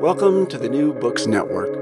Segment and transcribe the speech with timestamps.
[0.00, 1.74] Welcome to the New Books Network.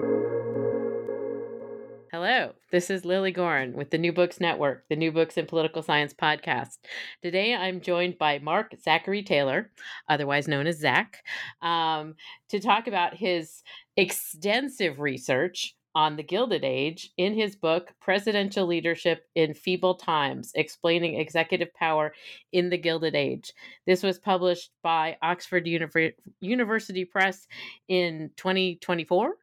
[2.12, 5.82] Hello, this is Lily Goren with the New Books Network, the New Books in Political
[5.82, 6.78] Science podcast.
[7.22, 9.72] Today I'm joined by Mark Zachary Taylor,
[10.08, 11.24] otherwise known as Zak,
[11.60, 12.14] um,
[12.50, 13.62] to talk about his
[13.96, 21.20] extensive research on the Gilded Age in his book, Presidential Leadership in Feeble Times Explaining
[21.20, 22.12] Executive Power
[22.52, 23.52] in the Gilded Age.
[23.86, 27.46] This was published by Oxford Univer- University Press
[27.88, 29.36] in 2024,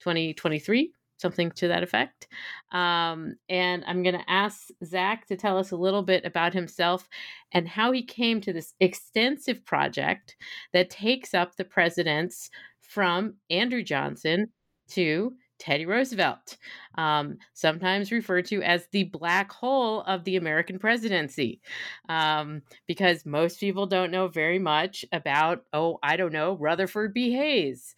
[0.00, 2.28] 2023 something to that effect.
[2.72, 7.06] Um, and I'm going to ask Zak to tell us a little bit about himself
[7.52, 10.36] and how he came to this extensive project
[10.72, 12.50] that takes up the presidents
[12.80, 14.48] from Andrew Johnson
[14.90, 16.56] to Teddy Roosevelt,
[16.96, 21.60] um, sometimes referred to as the black hole of the American presidency,
[22.08, 27.32] um, because most people don't know very much about, oh, I don't know, Rutherford B.
[27.32, 27.94] Hayes.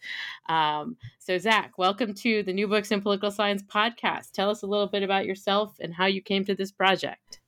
[0.49, 4.31] Um, so, Zak, welcome to the New Books in Political Science podcast.
[4.33, 7.39] Tell us a little bit about yourself and how you came to this project.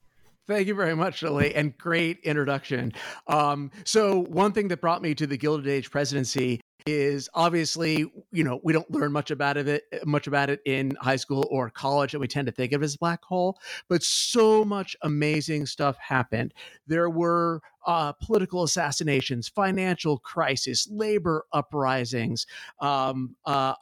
[0.48, 2.94] Thank you very much, Lily, and great introduction.
[3.28, 8.44] Um, so, one thing that brought me to the Gilded Age presidency is obviously you
[8.44, 12.14] know we don't learn much about it much about it in high school or college
[12.14, 13.58] and we tend to think of as a black hole
[13.90, 16.54] but so much amazing stuff happened.
[16.88, 22.46] There were uh, political assassinations financial crisis labor uprisings
[22.80, 23.74] um, uh,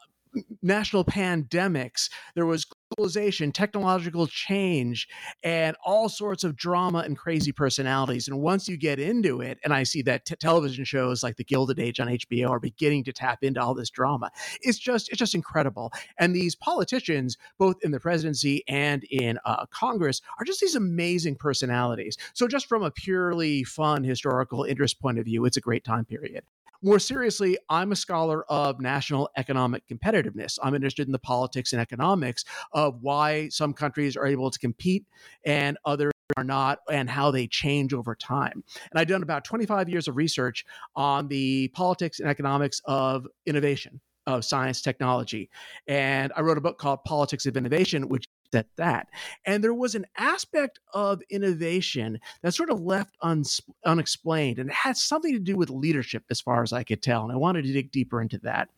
[0.62, 2.10] national pandemics.
[2.36, 5.08] There was globalization, technological change,
[5.44, 8.28] and all sorts of drama and crazy personalities.
[8.28, 11.44] And once you get into it, and I see that t- television shows like The
[11.44, 15.20] Gilded Age on HBO are beginning to tap into all this drama, it's just it's
[15.20, 15.92] just incredible.
[16.20, 21.36] And these politicians, both in the presidency and in uh, Congress, are just these amazing
[21.36, 22.18] personalities.
[22.34, 26.06] So just from a purely fun historical interest point of view, it's a great time
[26.06, 26.44] period.
[26.86, 30.60] More seriously, I'm a scholar of national economic competitiveness.
[30.62, 35.06] I'm interested in the politics and economics of why some countries are able to compete
[35.46, 38.66] and others are not and how they change over time.
[38.92, 44.02] And I've done about 25 years of research on the politics and economics of innovation,
[44.28, 45.50] of science technology.
[45.88, 49.08] And I wrote a book called Politics of Innovation, which at that.
[49.46, 54.76] And there was an aspect of innovation that sort of left uns- unexplained and it
[54.76, 57.24] had something to do with leadership, as far as I could tell.
[57.24, 58.70] And I wanted to dig deeper into that.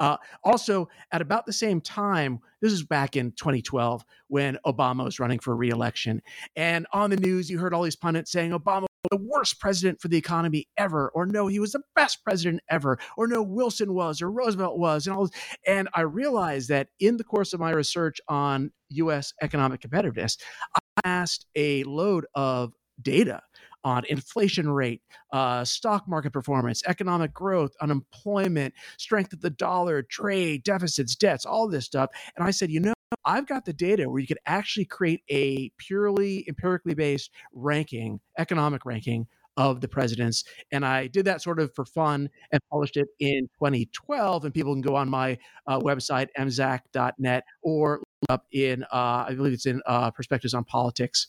[0.00, 5.18] Uh, also, at about the same time, this is back in 2012 when Obama was
[5.18, 6.22] running for reelection.
[6.56, 10.08] And on the news, you heard all these pundits saying Obama the worst president for
[10.08, 14.20] the economy ever, or no, he was the best president ever, or no, Wilson was,
[14.20, 15.30] or Roosevelt was, and all.
[15.66, 19.32] And I realized that in the course of my research on U.S.
[19.42, 20.38] economic competitiveness,
[20.74, 23.42] I asked a load of data
[23.84, 25.02] on inflation rate,
[25.32, 31.68] uh, stock market performance, economic growth, unemployment, strength of the dollar, trade, deficits, debts, all
[31.68, 32.10] this stuff.
[32.36, 32.92] And I said, you know,
[33.28, 38.86] I've got the data where you could actually create a purely empirically based ranking, economic
[38.86, 39.26] ranking
[39.58, 40.44] of the presidents.
[40.72, 44.44] And I did that sort of for fun and published it in 2012.
[44.46, 45.36] And people can go on my
[45.66, 51.26] uh, website, mzach.net, or up in, uh, I believe it's in uh, Perspectives on Politics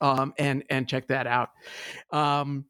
[0.00, 1.48] um, and and check that out.
[2.12, 2.66] Um,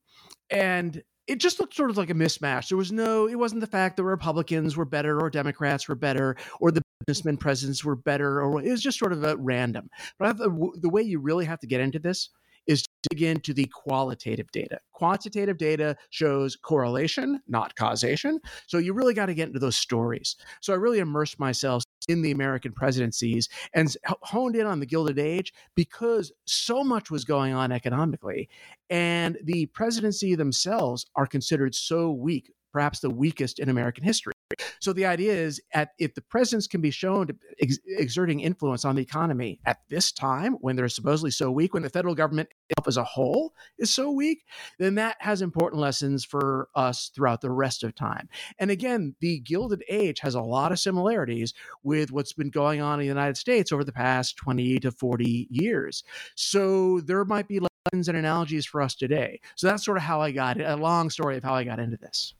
[0.49, 2.69] and it just looked sort of like a mismatch.
[2.69, 6.37] There was no, it wasn't the fact that Republicans were better or Democrats were better
[6.61, 9.89] or the businessmen presidents were better, or it was just sort of a random.
[10.19, 12.31] But the, the way you really have to get into this
[12.67, 14.79] is to dig into the qualitative data.
[14.93, 18.41] Quantitative data shows correlation, not causation.
[18.67, 20.37] So you really got to get into those stories.
[20.61, 25.19] So I really immersed myself in the American presidencies and honed in on the Gilded
[25.19, 28.49] Age because so much was going on economically.
[28.91, 34.34] And the presidency themselves are considered so weak, perhaps the weakest in American history.
[34.81, 38.85] So the idea is, at if the presidents can be shown to ex- exerting influence
[38.85, 42.49] on the economy at this time, when they're supposedly so weak, when the federal government
[42.87, 44.45] as a whole is so weak,
[44.79, 48.29] then that has important lessons for us throughout the rest of time.
[48.59, 52.95] And again, the Gilded Age has a lot of similarities with what's been going on
[52.95, 56.05] in the United States over the past 20 to 40 years.
[56.35, 59.41] So there might be lessons and analogies for us today.
[59.57, 61.79] So that's sort of how I got it, a long story of how I got
[61.79, 62.35] into this.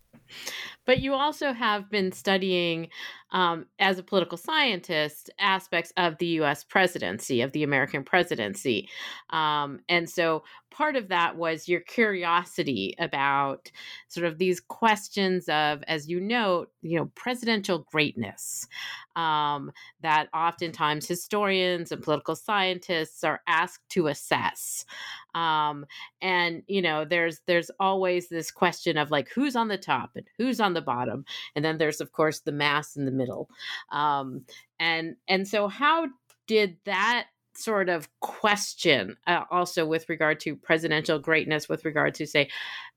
[0.87, 2.89] But you also have been studying,
[3.33, 8.89] um, as a political scientist, aspects of the US presidency, of the American presidency.
[9.31, 10.45] Um, and so
[10.75, 13.71] part of that was your curiosity about
[14.09, 18.67] sort of these questions of, as you note, you know, presidential greatness
[19.15, 24.85] um, that oftentimes historians and political scientists are asked to assess.
[25.35, 25.87] Um,
[26.21, 30.27] and you know, there's there's always this question of like who's on the top and
[30.39, 31.25] who's on the bottom,
[31.55, 33.49] and then there's of course the mass in the middle.
[33.93, 34.45] Um,
[34.81, 36.09] and and so how
[36.47, 42.27] did that sort of question uh, also with regard to presidential greatness with regard to
[42.27, 42.49] say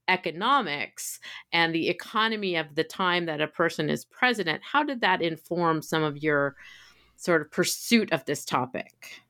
[0.08, 1.20] economics
[1.52, 5.82] and the economy of the time that a person is president how did that inform
[5.82, 6.56] some of your
[7.16, 9.22] sort of pursuit of this topic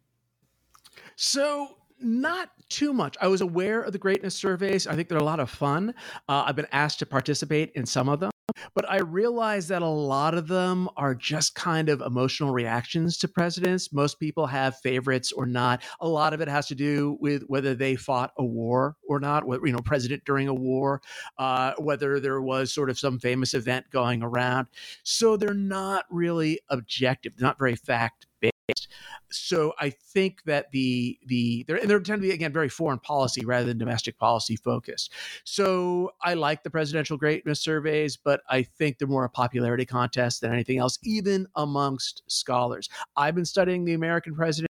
[1.16, 3.16] so not too much.
[3.20, 4.86] I was aware of the greatness surveys.
[4.86, 5.94] I think they're a lot of fun.
[6.28, 8.30] Uh, I've been asked to participate in some of them,
[8.74, 13.28] but I realize that a lot of them are just kind of emotional reactions to
[13.28, 13.92] presidents.
[13.92, 15.82] Most people have favorites or not.
[16.00, 19.46] A lot of it has to do with whether they fought a war or not,
[19.46, 21.02] whether, you know, president during a war,
[21.38, 24.68] uh, whether there was sort of some famous event going around.
[25.02, 28.88] So they're not really objective, not very fact based.
[29.30, 33.44] So I think that the the there there tend to be again very foreign policy
[33.44, 35.12] rather than domestic policy focused.
[35.44, 40.40] So I like the presidential greatness surveys, but I think they're more a popularity contest
[40.40, 42.88] than anything else, even amongst scholars.
[43.16, 44.68] I've been studying the American president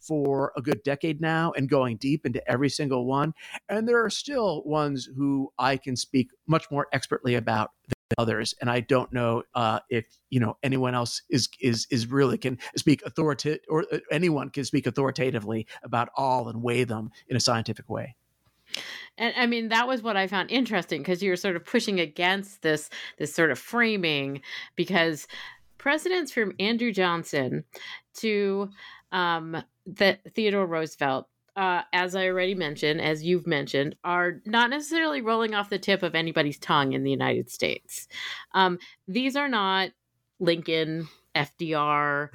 [0.00, 3.34] for a good decade now and going deep into every single one.
[3.68, 7.70] And there are still ones who I can speak much more expertly about
[8.18, 12.38] others and i don't know uh, if you know anyone else is is is really
[12.38, 17.36] can speak authoritative or uh, anyone can speak authoritatively about all and weigh them in
[17.36, 18.16] a scientific way.
[19.18, 22.62] And i mean that was what i found interesting because you're sort of pushing against
[22.62, 24.42] this this sort of framing
[24.76, 25.26] because
[25.78, 27.64] presidents from andrew johnson
[28.14, 28.70] to
[29.12, 35.20] um, the theodore roosevelt uh, as I already mentioned, as you've mentioned, are not necessarily
[35.20, 38.08] rolling off the tip of anybody's tongue in the United States.
[38.54, 39.90] Um, these are not
[40.38, 42.28] Lincoln, FDR,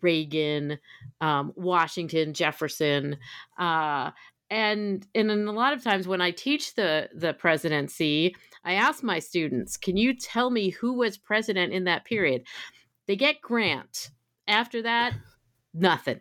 [0.00, 0.78] Reagan,
[1.20, 3.18] um, Washington, Jefferson.
[3.58, 4.10] Uh,
[4.50, 8.34] and, and a lot of times when I teach the the presidency,
[8.64, 12.44] I ask my students, "Can you tell me who was president in that period?"
[13.06, 14.10] They get Grant.
[14.46, 15.14] After that,
[15.74, 16.20] nothing.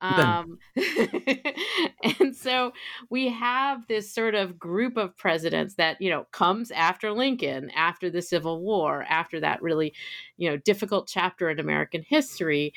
[0.00, 0.58] Um,
[2.20, 2.72] and so
[3.08, 8.10] we have this sort of group of presidents that, you know, comes after Lincoln, after
[8.10, 9.94] the Civil War, after that really,
[10.36, 12.72] you know, difficult chapter in American history.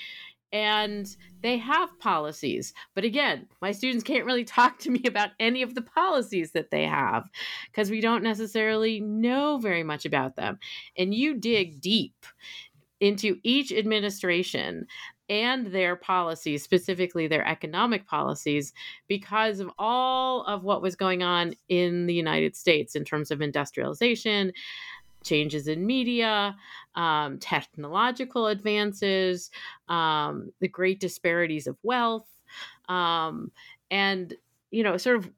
[0.51, 1.07] And
[1.41, 2.75] they have policies.
[2.93, 6.69] But again, my students can't really talk to me about any of the policies that
[6.69, 7.27] they have
[7.71, 10.59] because we don't necessarily know very much about them.
[10.95, 12.25] And you dig deep
[12.99, 14.87] into each administration
[15.29, 18.73] and their policies, specifically their economic policies,
[19.07, 23.41] because of all of what was going on in the United States in terms of
[23.41, 24.51] industrialization,
[25.23, 26.55] changes in media,
[26.95, 29.49] um, technological advances,
[29.87, 32.27] um, the great disparities of wealth,
[32.89, 33.51] um,
[33.89, 34.35] and
[34.71, 35.29] you know, sort of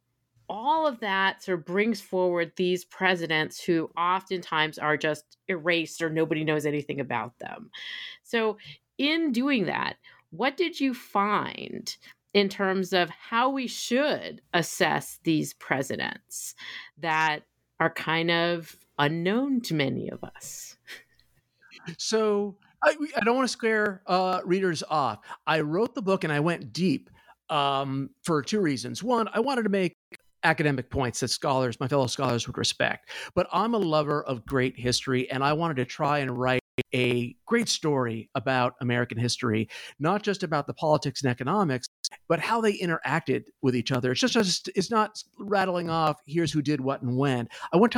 [0.48, 6.10] all of that sort of brings forward these presidents who oftentimes are just erased or
[6.10, 7.70] nobody knows anything about them.
[8.24, 8.58] So
[8.98, 9.96] in doing that,
[10.32, 11.96] what did you find
[12.34, 16.56] in terms of how we should assess these presidents
[16.98, 17.40] that
[17.80, 20.78] are kind of unknown to many of us?
[21.98, 25.20] So I, I don't want to scare uh, readers off.
[25.48, 27.10] I wrote the book and I went deep
[27.50, 29.04] um, for two reasons.
[29.04, 29.94] One, I wanted to make
[30.44, 33.10] academic points that scholars, my fellow scholars, would respect.
[33.34, 36.62] But I'm a lover of great history, and I wanted to try and write
[36.94, 41.88] a great story about American history, not just about the politics and economics,
[42.27, 44.12] but how they interacted with each other.
[44.12, 47.48] It's just, it's not rattling off here's who did what and when.
[47.74, 47.98] I want to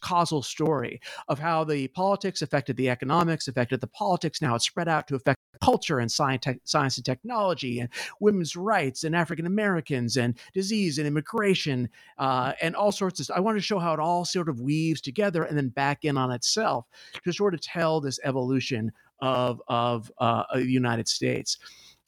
[0.00, 4.42] causal story of how the politics affected the economics, affected the politics.
[4.42, 7.88] Now it's spread out to affect culture and science, te- science and technology and
[8.20, 11.88] women's rights and African Americans and disease and immigration
[12.18, 13.30] uh, and all sorts of.
[13.34, 16.16] I want to show how it all sort of weaves together and then back in
[16.16, 16.86] on itself
[17.24, 21.58] to sort of tell this evolution of of uh, the United States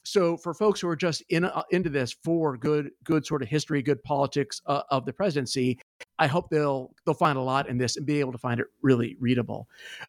[0.03, 3.47] so for folks who are just in uh, into this for good good sort of
[3.47, 5.77] history good politics uh, of the presidency
[6.19, 8.67] i hope they'll they'll find a lot in this and be able to find it
[8.81, 9.67] really readable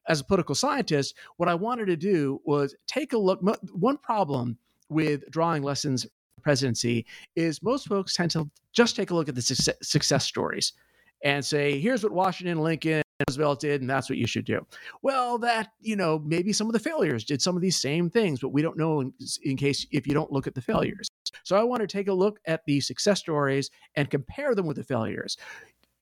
[0.08, 3.40] as a political scientist what i wanted to do was take a look
[3.72, 4.56] one problem
[4.88, 6.06] with drawing lessons
[6.42, 10.72] presidency is most folks tend to just take a look at the success, success stories
[11.24, 14.66] and say here's what washington lincoln Roosevelt did, and that's what you should do.
[15.02, 18.40] Well, that, you know, maybe some of the failures did some of these same things,
[18.40, 19.12] but we don't know in,
[19.42, 21.08] in case if you don't look at the failures.
[21.44, 24.76] So I want to take a look at the success stories and compare them with
[24.76, 25.36] the failures.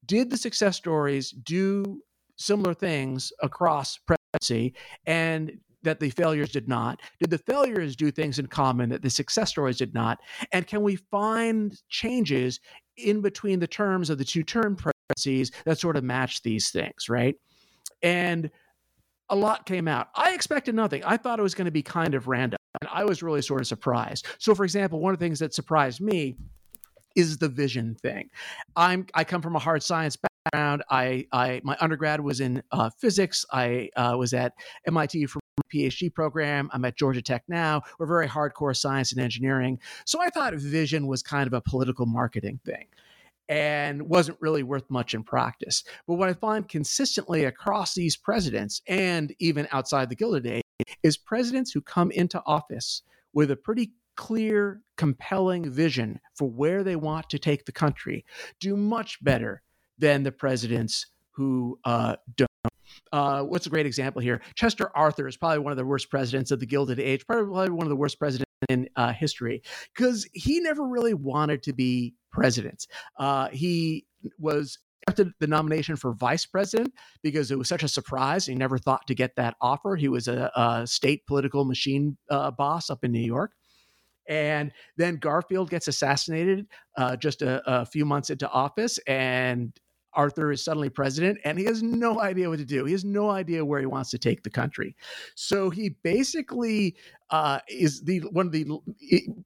[0.08, 2.02] Did the success stories do
[2.36, 4.74] similar things across presidency
[5.06, 7.00] and that the failures did not?
[7.20, 10.18] Did the failures do things in common that the success stories did not?
[10.50, 12.58] And can we find changes
[12.96, 17.08] in between the terms of the two term presidencies that sort of match these things,
[17.08, 17.36] right?
[18.02, 18.50] And
[19.28, 20.08] a lot came out.
[20.14, 21.04] I expected nothing.
[21.04, 22.58] I thought it was going to be kind of random.
[22.80, 24.26] And I was really sort of surprised.
[24.38, 26.36] So, for example, one of the things that surprised me
[27.16, 28.30] is the vision thing.
[28.76, 30.82] I'm I come from a hard science background.
[30.90, 33.44] I I my undergrad was in uh, physics.
[33.52, 34.52] I uh, was at
[34.86, 35.40] MIT for
[35.72, 36.70] PhD program.
[36.72, 37.82] I'm at Georgia Tech now.
[37.98, 39.78] We're very hardcore science and engineering.
[40.04, 42.86] So I thought vision was kind of a political marketing thing
[43.48, 45.84] and wasn't really worth much in practice.
[46.06, 50.62] But what I find consistently across these presidents and even outside the Gilded Age
[51.02, 56.96] is presidents who come into office with a pretty clear, compelling vision for where they
[56.96, 58.24] want to take the country
[58.60, 59.62] do much better
[59.96, 62.48] than the presidents who uh, don't.
[63.12, 64.42] Uh, what's a great example here?
[64.56, 67.86] Chester Arthur is probably one of the worst presidents of the Gilded Age, probably one
[67.86, 69.62] of the worst presidents in uh, history
[69.94, 72.88] because he never really wanted to be president.
[73.20, 74.04] Uh, he
[74.36, 78.46] was accepted the nomination for vice president because it was such a surprise.
[78.46, 79.94] He never thought to get that offer.
[79.94, 83.52] He was a, a state political machine uh, boss up in New York.
[84.28, 86.66] And then Garfield gets assassinated
[86.96, 89.72] uh, just a, a, few months into office, and
[90.14, 92.84] Arthur is suddenly president and he has no idea what to do.
[92.84, 94.96] He has no idea where he wants to take the country.
[95.36, 96.96] So he basically
[97.30, 98.66] uh, is the one of the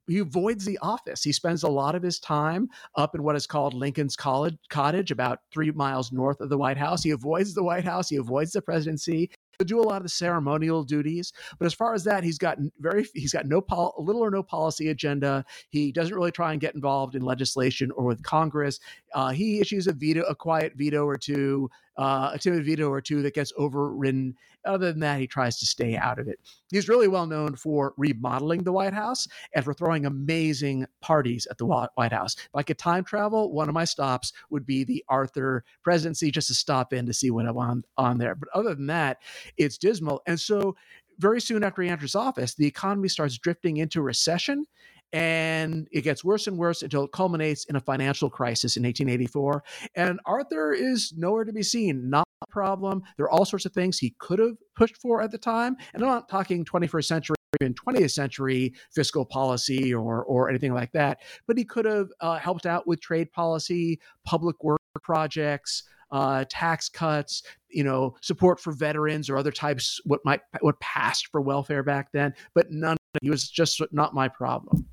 [0.07, 1.21] he avoids the office.
[1.21, 5.11] He spends a lot of his time up in what is called Lincoln's College Cottage,
[5.11, 7.03] about three miles north of the White House.
[7.03, 8.09] He avoids the White House.
[8.09, 9.29] He avoids the presidency
[9.59, 11.33] to do a lot of the ceremonial duties.
[11.59, 14.43] But as far as that, he's got very he's got no pol- little or no
[14.43, 15.45] policy agenda.
[15.69, 18.79] He doesn't really try and get involved in legislation or with Congress.
[19.13, 23.01] Uh, he issues a veto, a quiet veto or two, uh, a timid veto or
[23.01, 24.35] two that gets overridden.
[24.65, 26.39] Other than that, he tries to stay out of it.
[26.71, 31.57] He's really well known for remodeling the White House and for throwing amazing parties at
[31.57, 32.35] the White House.
[32.37, 36.47] If I could time travel, one of my stops would be the Arthur presidency just
[36.47, 38.35] to stop in to see what I'm on, on there.
[38.35, 39.17] But other than that,
[39.57, 40.21] it's dismal.
[40.25, 40.75] And so
[41.19, 44.65] very soon after he enters office, the economy starts drifting into recession
[45.13, 49.63] and it gets worse and worse until it culminates in a financial crisis in 1884.
[49.95, 52.09] And Arthur is nowhere to be seen.
[52.09, 53.03] Not a problem.
[53.17, 55.77] There are all sorts of things he could have pushed for at the time.
[55.93, 60.91] And I'm not talking 21st century in 20th century fiscal policy or or anything like
[60.93, 61.19] that.
[61.45, 66.89] But he could have uh, helped out with trade policy, public work projects, uh, tax
[66.89, 71.83] cuts, you know, support for veterans or other types what might what passed for welfare
[71.83, 72.33] back then.
[72.55, 72.97] But none.
[73.21, 74.87] He was just not my problem.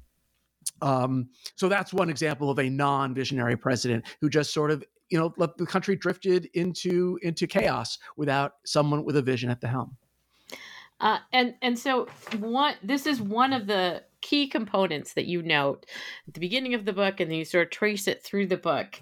[0.82, 5.34] Um, so that's one example of a non-visionary president who just sort of you know
[5.36, 9.96] let the country drifted into into chaos without someone with a vision at the helm.
[11.00, 12.06] Uh, and and so
[12.38, 15.86] one this is one of the key components that you note
[16.28, 18.56] at the beginning of the book, and then you sort of trace it through the
[18.56, 19.00] book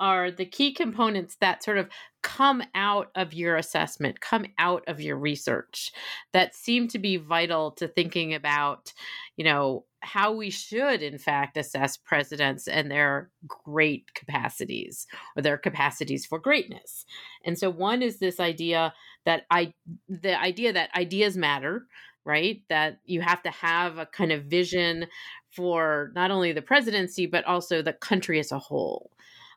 [0.00, 1.88] are the key components that sort of
[2.22, 5.92] come out of your assessment, come out of your research
[6.32, 8.94] that seem to be vital to thinking about,
[9.36, 15.58] you know, how we should in fact assess presidents and their great capacities or their
[15.58, 17.04] capacities for greatness.
[17.44, 18.94] And so one is this idea
[19.26, 19.74] that I
[20.08, 21.86] the idea that ideas matter,
[22.24, 22.62] right?
[22.68, 25.06] That you have to have a kind of vision
[25.50, 29.10] for not only the presidency but also the country as a whole.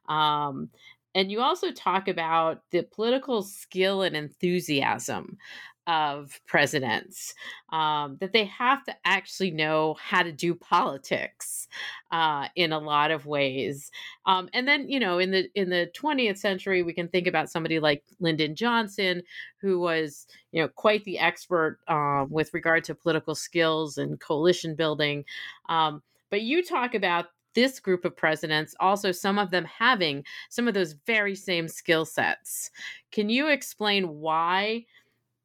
[0.10, 0.70] Um,
[1.16, 5.38] and you also talk about the political skill and enthusiasm
[5.88, 7.36] of presidents
[7.72, 11.68] um, that they have to actually know how to do politics
[12.12, 13.92] uh, in a lot of ways
[14.26, 17.50] um, and then you know in the in the 20th century we can think about
[17.50, 19.22] somebody like lyndon johnson
[19.58, 24.76] who was you know quite the expert uh, with regard to political skills and coalition
[24.76, 25.24] building
[25.70, 30.68] um, but you talk about this group of presidents, also some of them having some
[30.68, 32.72] of those very same skill sets.
[33.12, 34.86] Can you explain why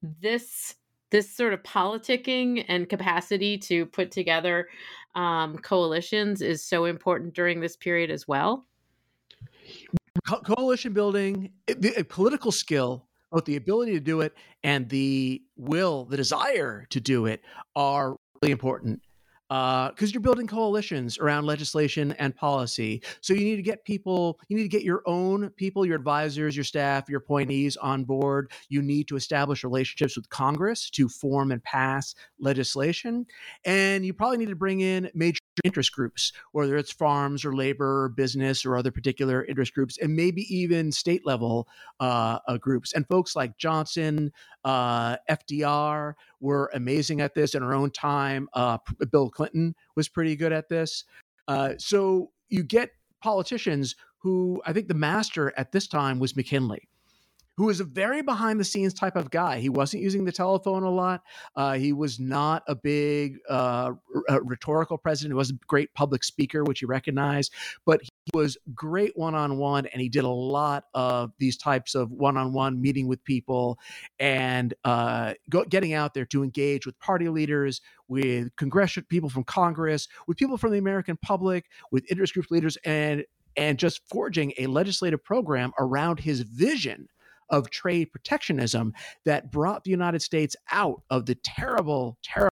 [0.03, 0.75] this
[1.11, 4.69] this sort of politicking and capacity to put together
[5.15, 8.67] um, coalitions is so important during this period as well?
[10.27, 14.89] Co- coalition building, eh, the, eh, political skill, both the ability to do it and
[14.91, 17.41] the will, the desire to do it,
[17.75, 19.01] are really important
[19.49, 23.03] because uh, you're building coalitions around legislation and policy.
[23.23, 26.55] So you need to get people, you need to get your own people, your advisors,
[26.55, 28.53] your staff, your appointees on board.
[28.69, 33.27] You need to establish relationships with Congress to form and pass legislation.
[33.65, 38.05] And you probably need to bring in major interest groups, whether it's farms or labor
[38.05, 41.69] or business or other particular interest groups, and maybe even state level
[42.01, 42.93] uh, uh, groups.
[42.93, 44.33] And folks like Johnson,
[44.65, 48.49] uh, FDR were amazing at this in our own time.
[48.53, 48.79] Uh,
[49.11, 51.05] Bill Clinton was pretty good at this.
[51.47, 52.91] Uh, so you get
[53.23, 56.88] politicians who I think the master at this time was McKinley
[57.59, 59.59] who was a very behind the scenes type of guy.
[59.59, 61.25] He wasn't using the telephone a lot.
[61.57, 63.95] Uh, he was not a big uh,
[64.45, 65.33] rhetorical president.
[65.33, 67.51] He was a great public speaker, which you recognize,
[67.85, 71.97] but he was great one on one, and he did a lot of these types
[71.97, 73.77] of one on one meeting with people
[74.21, 79.43] and uh, go, getting out there to engage with party leaders, with congressional people from
[79.43, 83.25] Congress, with people from the American public, with interest group leaders, and
[83.57, 87.09] and just forging a legislative program around his vision
[87.51, 88.93] of trade protectionism
[89.25, 92.53] that brought the United States out of the terrible, terrible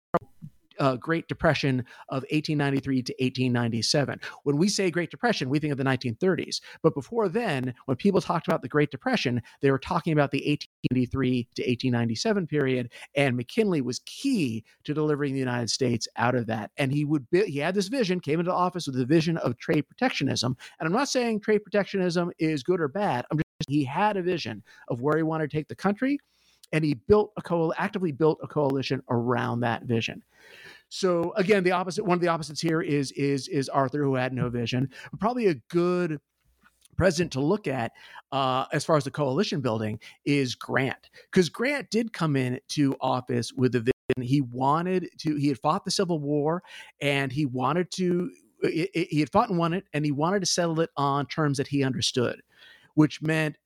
[0.80, 4.20] uh, Great Depression of 1893 to 1897.
[4.44, 6.62] When we say Great Depression, we think of the 1930s.
[6.82, 10.40] But before then, when people talked about the Great Depression, they were talking about the
[10.40, 12.92] 1883 to 1897 period.
[13.16, 16.72] And McKinley was key to delivering the United States out of that.
[16.77, 19.58] And he would be, he had this vision, came into office with the vision of
[19.58, 20.58] trade protectionism.
[20.79, 23.25] And I'm not saying trade protectionism is good or bad.
[23.31, 26.20] I'm he had a vision of where he wanted to take the country,
[26.72, 30.24] and he built a co- actively built a coalition around that vision.
[30.90, 34.34] So again, the opposite one of the opposites here is is is Arthur, who had
[34.34, 34.90] no vision.
[35.20, 36.20] Probably a good
[36.98, 37.92] president to look at
[38.32, 42.96] uh, as far as the coalition building is Grant, because Grant did come in to
[43.01, 43.92] office with a vision.
[44.22, 45.36] He wanted to.
[45.36, 46.64] He had fought the Civil War,
[47.01, 48.32] and he wanted to.
[48.64, 51.68] He had fought and won it, and he wanted to settle it on terms that
[51.68, 52.42] he understood
[52.96, 53.58] which meant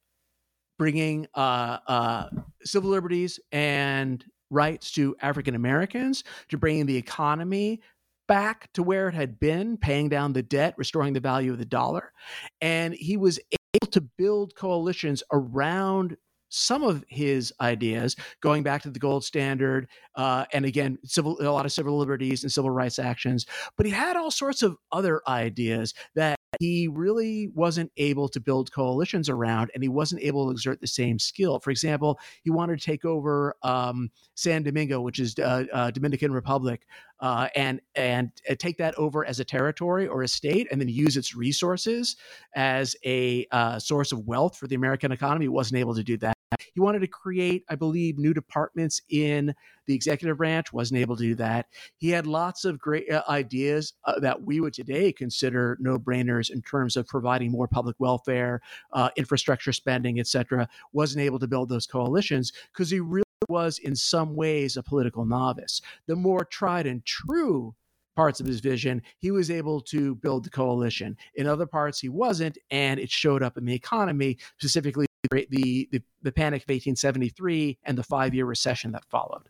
[0.77, 2.29] bringing uh, uh,
[2.63, 7.81] civil liberties and rights to African Americans, to bringing the economy
[8.27, 11.65] back to where it had been, paying down the debt, restoring the value of the
[11.65, 12.13] dollar.
[12.61, 13.39] And he was
[13.73, 16.15] able to build coalitions around
[16.49, 21.49] some of his ideas, going back to the gold standard, uh, and again, civil a
[21.49, 23.45] lot of civil liberties and civil rights actions.
[23.77, 28.71] But he had all sorts of other ideas that he really wasn't able to build
[28.71, 31.59] coalitions around and he wasn't able to exert the same skill.
[31.59, 36.31] For example, he wanted to take over um, San Domingo, which is uh, uh, Dominican
[36.31, 36.87] Republic,
[37.19, 40.89] uh, and and uh, take that over as a territory or a state, and then
[40.89, 42.15] use its resources
[42.55, 45.47] as a uh, source of wealth for the American economy.
[45.47, 46.33] Wasn't able to do that.
[46.73, 49.53] He wanted to create, I believe, new departments in
[49.85, 51.67] the executive branch, wasn't able to do that.
[51.97, 56.49] He had lots of great uh, ideas uh, that we would today consider no brainers
[56.49, 58.61] in terms of providing more public welfare,
[58.93, 60.67] uh, infrastructure spending, etc.
[60.93, 65.25] Wasn't able to build those coalitions because he really was, in some ways, a political
[65.25, 65.81] novice.
[66.07, 67.75] The more tried and true
[68.15, 71.15] parts of his vision, he was able to build the coalition.
[71.35, 76.01] In other parts, he wasn't, and it showed up in the economy, specifically the, the,
[76.21, 79.49] the panic of 1873 and the five year recession that followed.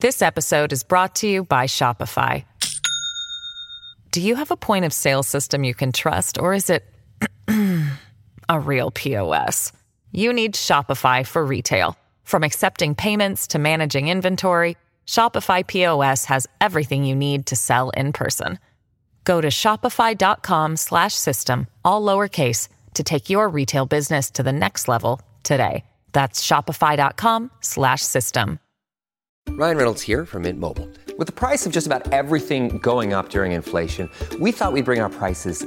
[0.00, 2.44] This episode is brought to you by Shopify.
[4.10, 6.84] Do you have a point of sale system you can trust, or is it
[8.48, 9.72] a real POS?
[10.10, 11.96] You need Shopify for retail.
[12.24, 18.12] From accepting payments to managing inventory, Shopify POS has everything you need to sell in
[18.12, 18.58] person.
[19.24, 25.84] Go to shopify.com/system all lowercase to take your retail business to the next level today.
[26.12, 28.58] That's shopify.com slash system.
[29.48, 30.88] Ryan Reynolds here from Mint Mobile.
[31.18, 34.08] With the price of just about everything going up during inflation,
[34.40, 35.66] we thought we'd bring our prices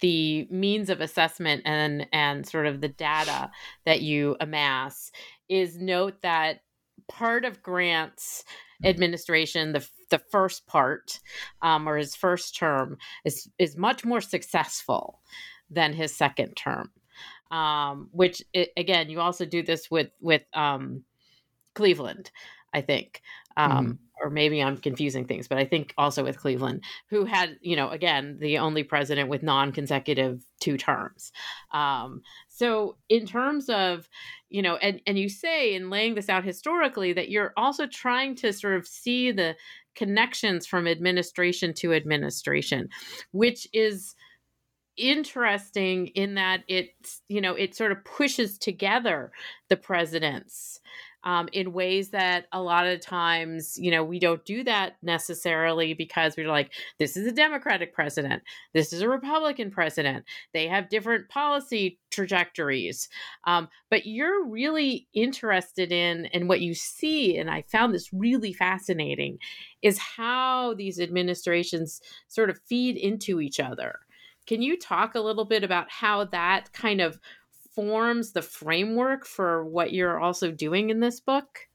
[0.00, 3.50] the means of assessment and and sort of the data
[3.84, 5.10] that you amass
[5.48, 6.60] is note that
[7.08, 8.44] part of Grant's
[8.84, 11.20] administration, the the first part,
[11.62, 15.20] um, or his first term, is is much more successful
[15.70, 16.90] than his second term.
[17.50, 21.04] Um, which it, again, you also do this with with um,
[21.74, 22.30] Cleveland,
[22.72, 23.22] I think.
[23.56, 27.74] Um, Or maybe I'm confusing things, but I think also with Cleveland, who had, you
[27.74, 31.32] know, again, the only president with non consecutive two terms.
[31.72, 34.10] Um, so, in terms of,
[34.50, 38.34] you know, and, and you say in laying this out historically that you're also trying
[38.36, 39.56] to sort of see the
[39.94, 42.88] connections from administration to administration,
[43.32, 44.14] which is
[44.96, 49.32] interesting in that it's you know it sort of pushes together
[49.68, 50.79] the presidents
[51.24, 55.94] um, in ways that a lot of times you know we don't do that necessarily
[55.94, 58.42] because we're like this is a democratic president.
[58.72, 60.24] This is a republican president.
[60.52, 63.08] They have different policy trajectories.
[63.44, 68.52] Um, but you're really interested in and what you see and i found this really
[68.52, 69.38] fascinating
[69.82, 73.98] is how these administrations sort of feed into each other.
[74.46, 77.18] Can you talk a little bit about how that kind of
[77.74, 81.68] forms the framework for what you're also doing in this book?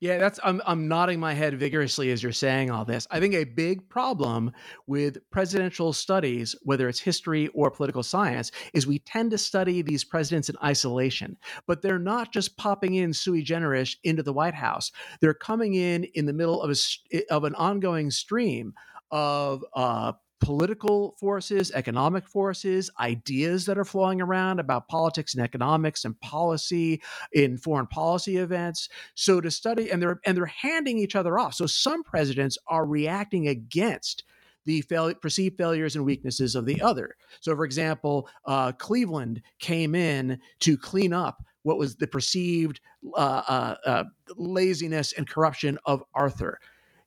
[0.00, 3.06] Yeah, that's I'm I'm nodding my head vigorously as you're saying all this.
[3.10, 4.50] I think a big problem
[4.86, 10.02] with presidential studies, whether it's history or political science, is we tend to study these
[10.02, 11.36] presidents in isolation.
[11.66, 14.90] But they're not just popping in sui generis into the White House.
[15.20, 18.72] They're coming in in the middle of a of an ongoing stream
[19.10, 26.04] of uh, political forces, economic forces, ideas that are flowing around about politics and economics
[26.04, 28.88] and policy in foreign policy events.
[29.14, 31.54] So to study and they're and they're handing each other off.
[31.54, 34.24] So some presidents are reacting against
[34.66, 37.16] the fail, perceived failures and weaknesses of the other.
[37.40, 42.80] So, for example, uh, Cleveland came in to clean up what was the perceived
[43.16, 44.04] uh, uh, uh
[44.36, 46.58] laziness and corruption of Arthur.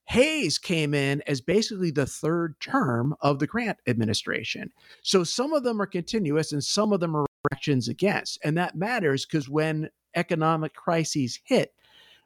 [0.05, 4.71] Hayes came in as basically the third term of the Grant administration.
[5.01, 8.39] So some of them are continuous and some of them are reactions against.
[8.43, 11.73] And that matters because when economic crises hit,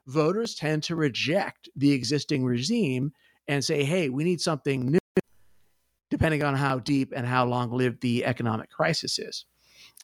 [0.06, 3.12] voters tend to reject the existing regime
[3.46, 4.98] and say, hey, we need something new,
[6.10, 9.44] depending on how deep and how long lived the economic crisis is.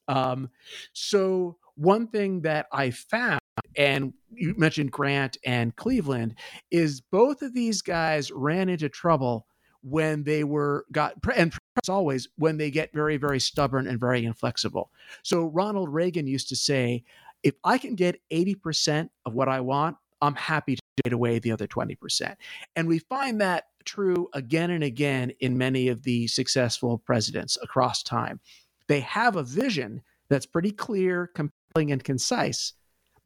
[0.08, 0.50] Um,
[0.92, 3.40] so, one thing that I found
[3.76, 6.34] and you mentioned Grant and Cleveland,
[6.70, 9.46] is both of these guys ran into trouble
[9.82, 14.24] when they were got and as always when they get very very stubborn and very
[14.24, 14.90] inflexible.
[15.22, 17.04] So Ronald Reagan used to say,
[17.42, 21.52] if I can get 80% of what I want, I'm happy to take away the
[21.52, 22.34] other 20%.
[22.76, 28.02] And we find that true again and again in many of the successful presidents across
[28.02, 28.40] time.
[28.88, 32.72] They have a vision that's pretty clear, compelling, and concise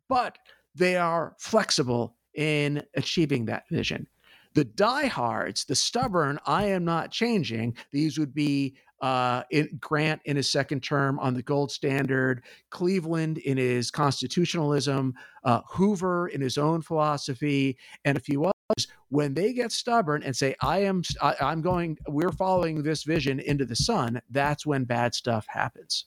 [0.09, 0.39] but
[0.75, 4.07] they are flexible in achieving that vision.
[4.55, 7.77] The diehards, the stubborn, I am not changing.
[7.93, 13.39] These would be uh, in, Grant in his second term on the gold standard, Cleveland
[13.39, 18.89] in his constitutionalism, uh, Hoover in his own philosophy, and a few others.
[19.09, 23.41] When they get stubborn and say, "I am, I, I'm going, we're following this vision
[23.41, 26.07] into the sun," that's when bad stuff happens.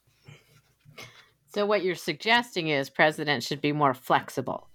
[1.53, 4.69] So what you're suggesting is presidents should be more flexible.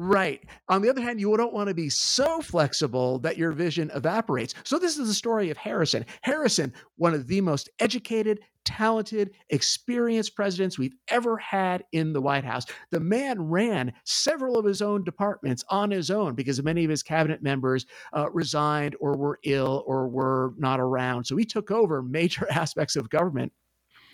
[0.00, 0.44] Right.
[0.68, 4.54] On the other hand, you don't want to be so flexible that your vision evaporates.
[4.62, 6.06] So, this is the story of Harrison.
[6.22, 12.44] Harrison, one of the most educated, talented, experienced presidents we've ever had in the White
[12.44, 12.64] House.
[12.92, 17.02] The man ran several of his own departments on his own because many of his
[17.02, 21.24] cabinet members uh, resigned or were ill or were not around.
[21.24, 23.52] So, he took over major aspects of government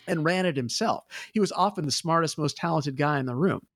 [0.07, 1.05] and ran it himself.
[1.33, 3.67] He was often the smartest, most talented guy in the room.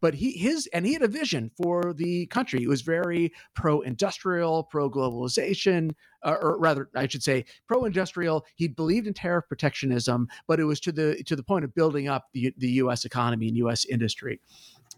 [0.00, 2.60] But he his and he had a vision for the country.
[2.60, 5.92] He was very pro-industrial, pro-globalization,
[6.22, 8.46] uh, or rather, I should say, pro-industrial.
[8.54, 12.08] He believed in tariff protectionism, but it was to the to the point of building
[12.08, 13.04] up the the U.S.
[13.04, 13.84] economy and U.S.
[13.84, 14.40] industry.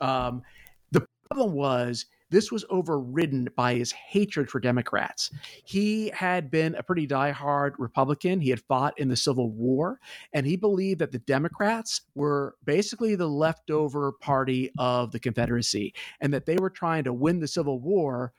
[0.00, 0.42] Um,
[0.92, 5.30] the problem was this was overridden by his hatred for Democrats.
[5.64, 8.40] He had been a pretty diehard Republican.
[8.40, 10.00] He had fought in the Civil War,
[10.32, 16.32] and he believed that the Democrats were basically the leftover party of the Confederacy and
[16.34, 18.32] that they were trying to win the Civil War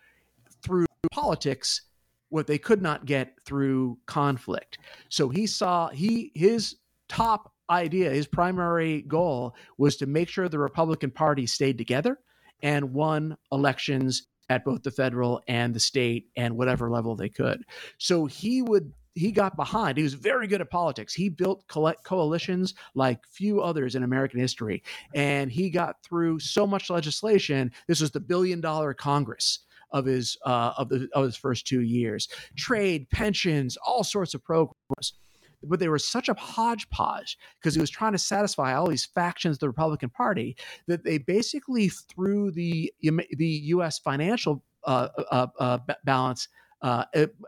[0.61, 1.83] through politics
[2.29, 4.79] what they could not get through conflict.
[5.09, 6.75] So he saw he his
[7.07, 12.19] top idea, his primary goal was to make sure the Republican Party stayed together
[12.61, 17.63] and won elections at both the federal and the state and whatever level they could.
[17.97, 19.97] So he would he got behind.
[19.97, 21.11] He was very good at politics.
[21.11, 24.83] He built coalitions like few others in American history,
[25.15, 27.71] and he got through so much legislation.
[27.87, 29.59] This was the billion dollar Congress
[29.91, 32.27] of his uh, of the of his first two years.
[32.55, 35.13] Trade, pensions, all sorts of programs
[35.63, 39.55] but they were such a hodgepodge because he was trying to satisfy all these factions
[39.55, 40.55] of the Republican Party
[40.87, 43.99] that they basically threw the the U.S.
[43.99, 46.47] financial uh, uh, uh, balance
[46.81, 47.05] uh,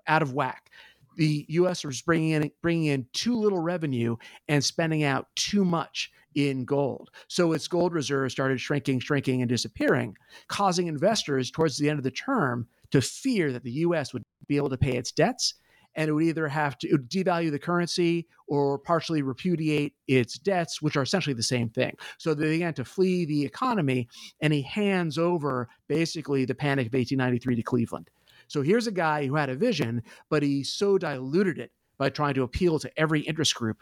[0.08, 0.69] out of whack.
[1.15, 1.84] The U.S.
[1.84, 4.15] was bringing in bringing in too little revenue
[4.48, 7.10] and spending out too much in gold.
[7.28, 10.15] So its gold reserves started shrinking, shrinking, and disappearing,
[10.48, 14.13] causing investors towards the end of the term to fear that the U.S.
[14.13, 15.56] would be able to pay its debts
[15.95, 20.95] and it would either have to devalue the currency or partially repudiate its debts, which
[20.95, 21.95] are essentially the same thing.
[22.17, 24.08] So they began to flee the economy,
[24.41, 28.10] and he hands over basically the panic of 1893 to Cleveland.
[28.47, 32.34] So here's a guy who had a vision, but he so diluted it by trying
[32.34, 33.78] to appeal to every interest group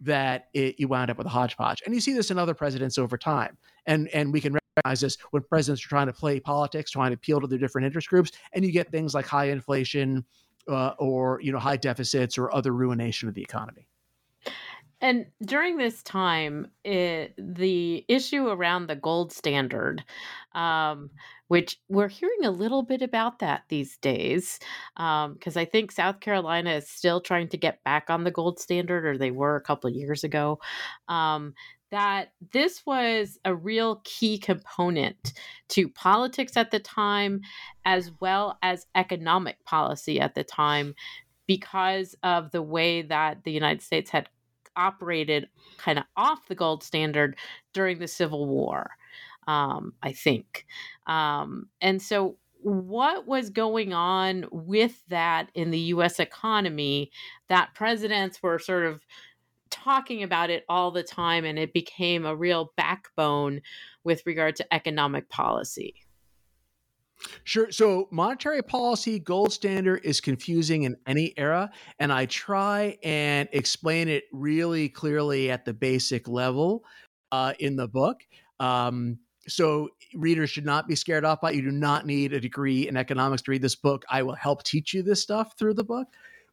[0.00, 1.82] that it, you wound up with a hodgepodge.
[1.84, 3.56] And you see this in other presidents over time.
[3.86, 7.14] And, and we can recognize this when presidents are trying to play politics, trying to
[7.14, 10.24] appeal to their different interest groups, and you get things like high inflation,
[10.70, 13.86] uh, or you know high deficits or other ruination of the economy.
[15.02, 20.04] And during this time, it, the issue around the gold standard,
[20.54, 21.10] um,
[21.48, 24.58] which we're hearing a little bit about that these days,
[24.94, 28.60] because um, I think South Carolina is still trying to get back on the gold
[28.60, 30.58] standard, or they were a couple of years ago.
[31.08, 31.54] Um,
[31.90, 35.32] that this was a real key component
[35.68, 37.40] to politics at the time,
[37.84, 40.94] as well as economic policy at the time,
[41.46, 44.28] because of the way that the United States had
[44.76, 45.48] operated
[45.78, 47.36] kind of off the gold standard
[47.72, 48.90] during the Civil War,
[49.48, 50.66] um, I think.
[51.06, 57.10] Um, and so, what was going on with that in the US economy
[57.48, 59.00] that presidents were sort of
[59.82, 63.60] talking about it all the time and it became a real backbone
[64.04, 65.94] with regard to economic policy.
[67.44, 67.70] Sure.
[67.70, 71.70] So, monetary policy gold standard is confusing in any era.
[71.98, 76.84] And I try and explain it really clearly at the basic level
[77.30, 78.22] uh, in the book.
[78.58, 81.56] Um, so, readers should not be scared off by it.
[81.56, 84.04] You do not need a degree in economics to read this book.
[84.08, 86.08] I will help teach you this stuff through the book.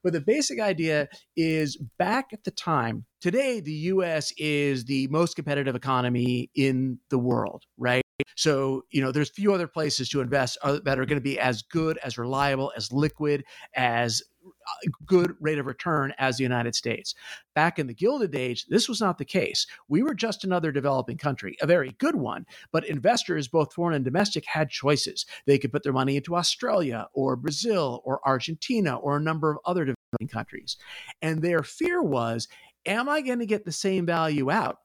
[0.08, 5.36] But the basic idea is back at the time, today, the US is the most
[5.36, 8.04] competitive economy in the world, right?
[8.38, 11.38] So, you know, there's few other places to invest uh, that are going to be
[11.38, 13.43] as good, as reliable, as liquid,
[13.76, 17.13] as uh, good rate of return as the United States.
[17.54, 19.67] Back in the Gilded Age, this was not the case.
[19.88, 24.06] We were just another developing country, a very good one, but investors, both foreign and
[24.06, 25.26] domestic, had choices.
[25.46, 29.58] They could put their money into Australia or Brazil or Argentina or a number of
[29.65, 29.97] other
[30.32, 30.78] countries.
[31.22, 32.48] And their fear was
[32.86, 34.78] am I going to get the same value out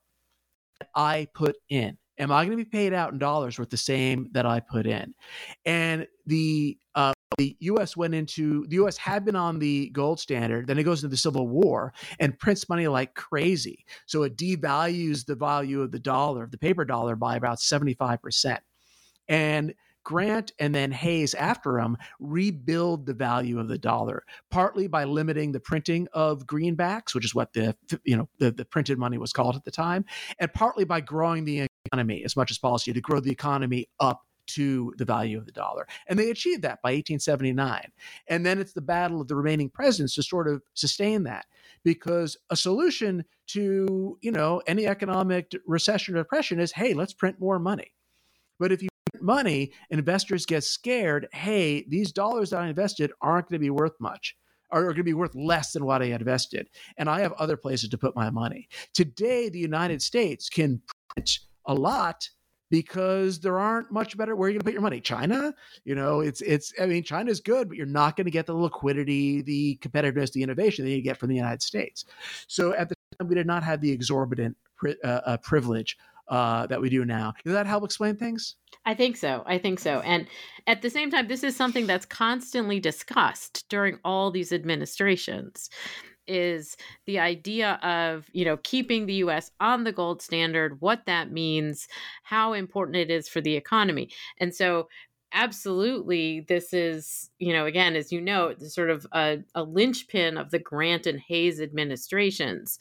[0.80, 1.96] that I put in?
[2.18, 4.86] Am I going to be paid out in dollars worth the same that I put
[4.86, 5.14] in?
[5.64, 7.96] And the uh, the U.S.
[7.96, 8.98] went into the U.S.
[8.98, 10.66] had been on the gold standard.
[10.66, 13.86] Then it goes into the Civil War and prints money like crazy.
[14.06, 17.94] So it devalues the value of the dollar, of the paper dollar, by about seventy
[17.94, 18.60] five percent.
[19.28, 19.72] And
[20.04, 25.52] Grant and then Hayes after him rebuild the value of the dollar, partly by limiting
[25.52, 29.32] the printing of greenbacks, which is what the you know the, the printed money was
[29.32, 30.04] called at the time,
[30.38, 34.22] and partly by growing the economy as much as possible to grow the economy up
[34.46, 35.86] to the value of the dollar.
[36.08, 37.92] And they achieved that by 1879.
[38.28, 41.46] And then it's the battle of the remaining presidents to sort of sustain that
[41.84, 47.40] because a solution to, you know, any economic recession or depression is, hey, let's print
[47.40, 47.92] more money.
[48.58, 48.88] But if you
[49.22, 53.98] money, investors get scared, hey, these dollars that I invested aren't going to be worth
[54.00, 54.36] much
[54.70, 56.68] or are going to be worth less than what I invested.
[56.96, 58.68] And I have other places to put my money.
[58.94, 60.80] Today, the United States can
[61.14, 62.28] print a lot
[62.72, 65.52] because there aren't much better where are you going to put your money china
[65.84, 68.54] you know it's it's i mean china's good but you're not going to get the
[68.54, 72.06] liquidity the competitiveness the innovation that you get from the united states
[72.46, 74.56] so at the time we did not have the exorbitant
[74.86, 75.98] uh, uh, privilege
[76.32, 77.34] uh, that we do now.
[77.44, 78.56] Does that help explain things?
[78.86, 79.42] I think so.
[79.46, 80.00] I think so.
[80.00, 80.26] And
[80.66, 85.68] at the same time, this is something that's constantly discussed during all these administrations
[86.26, 91.32] is the idea of you know keeping the US on the gold standard what that
[91.32, 91.88] means
[92.22, 94.86] how important it is for the economy and so
[95.32, 100.52] absolutely this is you know again as you know sort of a, a linchpin of
[100.52, 102.78] the grant and hayes administrations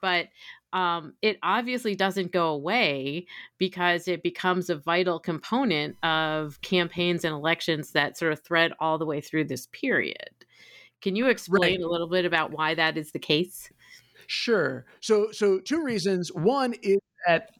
[0.00, 0.26] but
[0.74, 3.26] um, it obviously doesn't go away
[3.58, 8.98] because it becomes a vital component of campaigns and elections that sort of thread all
[8.98, 10.34] the way through this period.
[11.00, 11.80] Can you explain right.
[11.80, 13.70] a little bit about why that is the case?
[14.26, 14.84] Sure.
[15.00, 16.32] So so two reasons.
[16.32, 17.50] One is that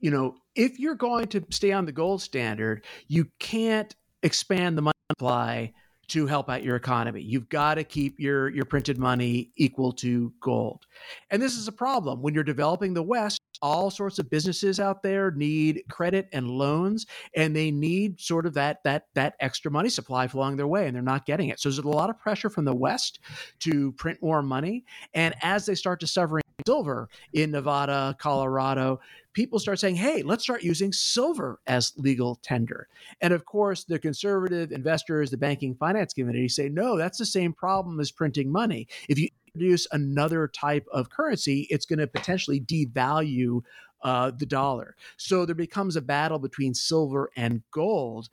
[0.00, 4.82] you know, if you're going to stay on the gold standard, you can't expand the
[4.82, 5.72] money supply
[6.08, 7.22] to help out your economy.
[7.22, 10.86] You've got to keep your your printed money equal to gold.
[11.30, 13.40] And this is a problem when you're developing the West.
[13.62, 18.54] All sorts of businesses out there need credit and loans, and they need sort of
[18.54, 21.60] that that that extra money supply flowing their way, and they're not getting it.
[21.60, 23.20] So there's a lot of pressure from the West
[23.60, 24.84] to print more money.
[25.14, 29.00] And as they start discovering silver in Nevada, Colorado,
[29.34, 32.88] people start saying, hey, let's start using silver as legal tender.
[33.20, 37.52] And of course, the conservative investors, the banking finance community say, no, that's the same
[37.52, 38.88] problem as printing money.
[39.08, 43.62] If you introduce another type of currency, it's going to potentially devalue
[44.02, 44.96] uh, the dollar.
[45.16, 48.28] So there becomes a battle between silver and gold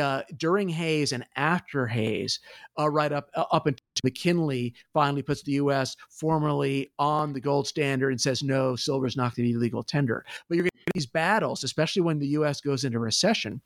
[0.00, 2.40] uh, during Hayes and after Hayes,
[2.78, 5.96] uh, right up uh, up until McKinley finally puts the U.S.
[6.10, 9.82] formally on the gold standard and says no, silver is not going to be legal
[9.82, 10.24] tender.
[10.48, 12.60] But you're going to these battles, especially when the U.S.
[12.60, 13.60] goes into recession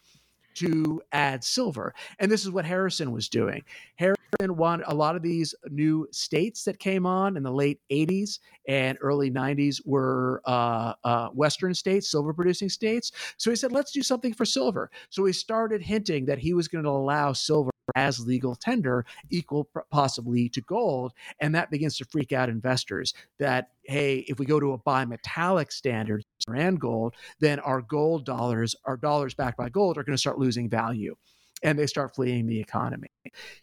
[0.57, 1.95] to add silver.
[2.19, 3.62] And this is what Harrison was doing.
[3.97, 4.16] Harrison
[4.57, 8.38] wanted a lot of these new states that came on in the late 80s
[8.69, 13.12] and early 90s were uh, uh, Western states, silver producing states.
[13.37, 14.90] So he said, let's do something for silver.
[15.11, 19.68] So he started hinting that he was going to allow silver as legal tender equal
[19.90, 24.59] possibly to gold and that begins to freak out investors that hey if we go
[24.59, 29.96] to a bimetallic standard and gold then our gold dollars our dollars backed by gold
[29.96, 31.14] are going to start losing value
[31.62, 33.09] and they start fleeing the economy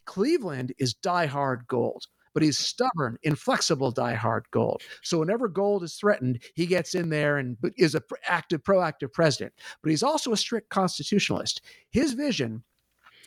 [0.06, 4.82] cleveland is die-hard gold but he's stubborn, inflexible, die-hard gold.
[5.04, 9.54] So whenever gold is threatened, he gets in there and is a active, proactive president.
[9.82, 11.62] But he's also a strict constitutionalist.
[11.92, 12.64] His vision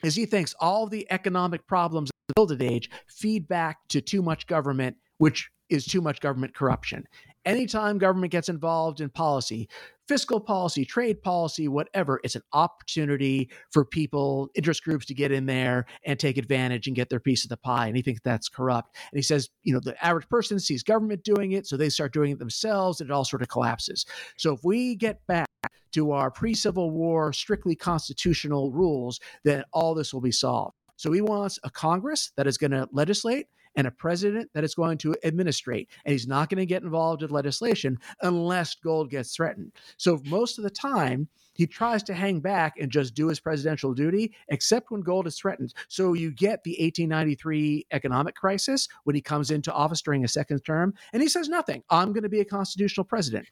[0.03, 4.23] is he thinks all the economic problems of the Gilded Age feed back to too
[4.23, 7.05] much government, which is too much government corruption.
[7.45, 9.69] Anytime government gets involved in policy,
[10.09, 15.47] fiscal policy, trade policy, whatever, it's an opportunity for people, interest groups to get in
[15.47, 17.87] there and take advantage and get their piece of the pie.
[17.87, 18.97] And he thinks that's corrupt.
[19.13, 22.13] And he says, you know, the average person sees government doing it, so they start
[22.13, 24.07] doing it themselves, and it all sort of collapses.
[24.37, 25.46] So if we get back
[25.93, 30.77] to our pre Civil War, strictly constitutional rules, then all this will be solved.
[30.97, 34.75] So he wants a Congress that is going to legislate and a president that is
[34.75, 35.91] going to administrate.
[36.05, 39.73] And he's not going to get involved in legislation unless gold gets threatened.
[39.99, 43.95] So most of the time, he tries to hang back and just do his presidential
[43.95, 45.73] duty, except when gold is threatened.
[45.89, 50.61] So you get the 1893 economic crisis when he comes into office during a second
[50.65, 51.83] term, and he says nothing.
[51.89, 53.47] I'm going to be a constitutional president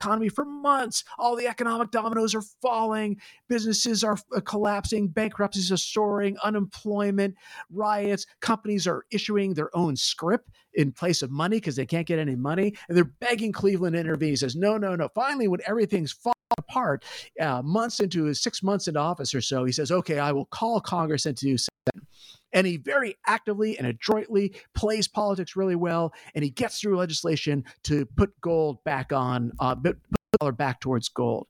[0.00, 1.04] economy for months.
[1.18, 7.34] All the economic dominoes are falling, businesses are uh, collapsing, bankruptcies are soaring, unemployment,
[7.70, 12.18] riots, companies are issuing their own scrip in place of money because they can't get
[12.18, 12.74] any money.
[12.88, 14.30] And they're begging Cleveland to intervene.
[14.30, 15.08] He says, no, no, no.
[15.14, 17.04] Finally, when everything's falling apart,
[17.40, 20.46] uh, months into his six months into office or so, he says, okay, I will
[20.46, 22.06] call Congress into do something
[22.52, 27.64] and he very actively and adroitly plays politics really well and he gets through legislation
[27.84, 29.98] to put gold back on uh, put
[30.38, 31.46] dollar back towards gold.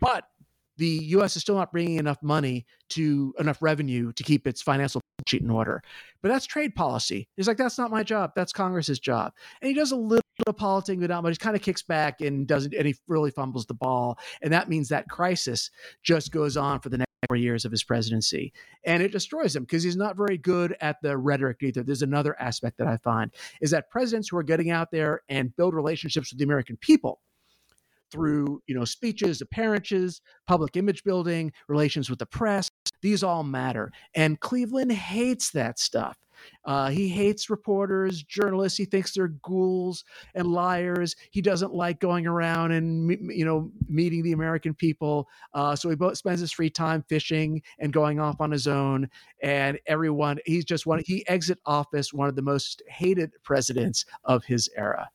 [0.00, 0.24] But
[0.76, 5.00] the us is still not bringing enough money to enough revenue to keep its financial
[5.26, 5.82] sheet in order.
[6.22, 7.28] But that's trade policy.
[7.36, 8.32] He's like that's not my job.
[8.34, 9.32] That's congress's job.
[9.60, 11.82] And he does a little bit of politics but not much he kind of kicks
[11.82, 14.18] back and doesn't and he really fumbles the ball.
[14.42, 15.70] And that means that crisis
[16.02, 18.52] just goes on for the next four years of his presidency.
[18.84, 21.82] And it destroys him because he's not very good at the rhetoric either.
[21.82, 25.54] There's another aspect that I find is that presidents who are getting out there and
[25.56, 27.20] build relationships with the American people
[28.10, 32.68] through, you know, speeches, appearances, public image building, relations with the press,
[33.02, 33.90] these all matter.
[34.14, 36.16] And Cleveland hates that stuff.
[36.64, 38.78] Uh, he hates reporters, journalists.
[38.78, 41.14] He thinks they're ghouls and liars.
[41.30, 45.28] He doesn't like going around and you know meeting the American people.
[45.52, 49.08] Uh, so he both spends his free time fishing and going off on his own.
[49.42, 51.02] And everyone, he's just one.
[51.04, 55.10] He exit office one of the most hated presidents of his era.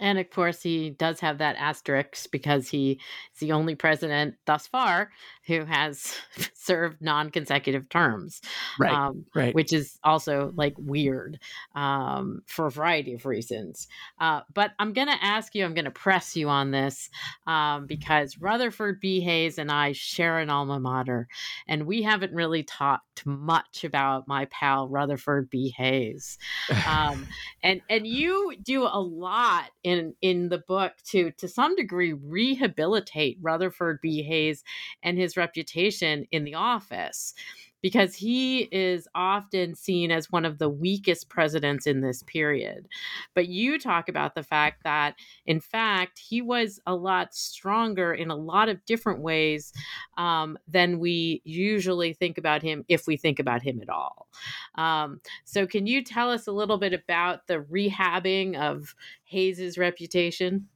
[0.00, 2.92] And of course, he does have that asterisk because he
[3.34, 5.10] is the only president thus far
[5.50, 6.14] who has
[6.54, 8.40] served non-consecutive terms,
[8.78, 8.92] right?
[8.92, 9.52] Um, right.
[9.52, 11.40] Which is also like weird
[11.74, 13.88] um, for a variety of reasons.
[14.20, 15.64] Uh, but I'm going to ask you.
[15.64, 17.10] I'm going to press you on this
[17.48, 19.20] um, because Rutherford B.
[19.20, 21.26] Hayes and I share an alma mater,
[21.66, 25.74] and we haven't really talked much about my pal Rutherford B.
[25.76, 26.38] Hayes.
[26.86, 27.26] Um,
[27.62, 33.38] and and you do a lot in in the book to to some degree rehabilitate
[33.42, 34.22] Rutherford B.
[34.22, 34.62] Hayes
[35.02, 37.34] and his reputation in the office
[37.82, 42.86] because he is often seen as one of the weakest presidents in this period.
[43.34, 45.14] But you talk about the fact that,
[45.46, 49.72] in fact, he was a lot stronger in a lot of different ways
[50.18, 54.28] um, than we usually think about him, if we think about him at all.
[54.74, 60.68] Um, so, can you tell us a little bit about the rehabbing of Hayes's reputation?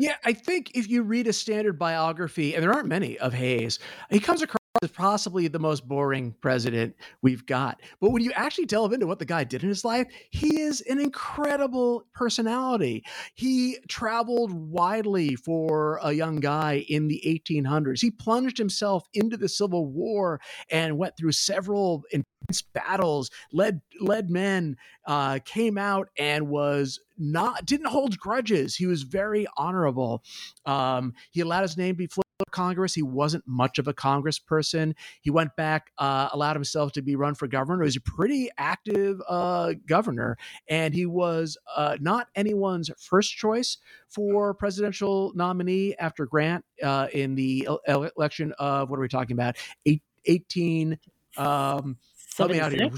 [0.00, 3.80] Yeah, I think if you read a standard biography, and there aren't many of Hayes,
[4.10, 7.80] he comes across is possibly the most boring president we've got.
[8.00, 10.80] But when you actually delve into what the guy did in his life, he is
[10.82, 13.04] an incredible personality.
[13.34, 18.00] He traveled widely for a young guy in the 1800s.
[18.00, 24.30] He plunged himself into the Civil War and went through several intense battles, led led
[24.30, 24.76] men,
[25.06, 28.76] uh, came out and was not didn't hold grudges.
[28.76, 30.22] He was very honorable.
[30.66, 32.06] Um, he allowed his name to be
[32.50, 32.94] Congress.
[32.94, 34.94] He wasn't much of a Congress person.
[35.20, 37.82] He went back, uh, allowed himself to be run for governor.
[37.82, 40.36] He was a pretty active uh, governor,
[40.68, 43.78] and he was uh, not anyone's first choice
[44.08, 49.56] for presidential nominee after Grant uh, in the election of what are we talking about?
[49.86, 50.98] Eight, 18.
[51.36, 51.98] Um,
[52.36, 52.88] help me out here.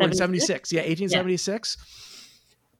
[0.00, 0.72] 76.
[0.72, 1.76] Yeah, 1876.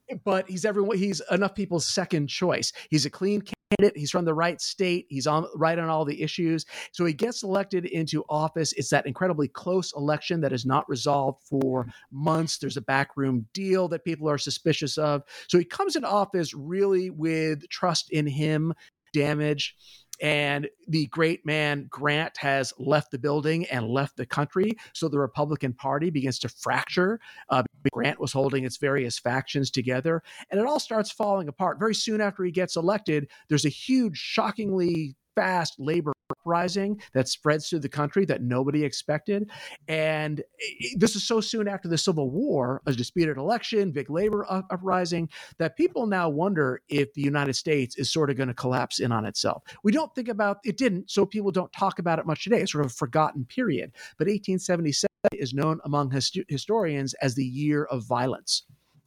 [0.09, 0.17] Yeah.
[0.23, 0.97] But he's everyone.
[0.97, 2.73] He's enough people's second choice.
[2.89, 3.41] He's a clean
[3.71, 3.97] candidate.
[3.97, 5.05] He's from the right state.
[5.09, 6.65] He's on right on all the issues.
[6.91, 8.73] So he gets elected into office.
[8.73, 12.57] It's that incredibly close election that is not resolved for months.
[12.57, 15.23] There's a backroom deal that people are suspicious of.
[15.47, 18.73] So he comes into office really with trust in him,
[19.13, 19.75] damage
[20.21, 24.73] and the great man Grant has left the building and left the country.
[24.93, 27.19] So the Republican Party begins to fracture.
[27.49, 31.79] Uh, Grant was holding its various factions together, and it all starts falling apart.
[31.79, 37.69] Very soon after he gets elected, there's a huge, shockingly fast labor uprising that spreads
[37.69, 39.49] through the country that nobody expected.
[39.87, 40.43] And
[40.95, 45.77] this is so soon after the Civil War, a disputed election, big labor uprising, that
[45.77, 49.25] people now wonder if the United States is sort of going to collapse in on
[49.25, 49.63] itself.
[49.83, 52.61] We don't think about it didn't, so people don't talk about it much today.
[52.61, 53.91] It's sort of a forgotten period.
[54.17, 58.63] But 1877 is known among hist- historians as the year of violence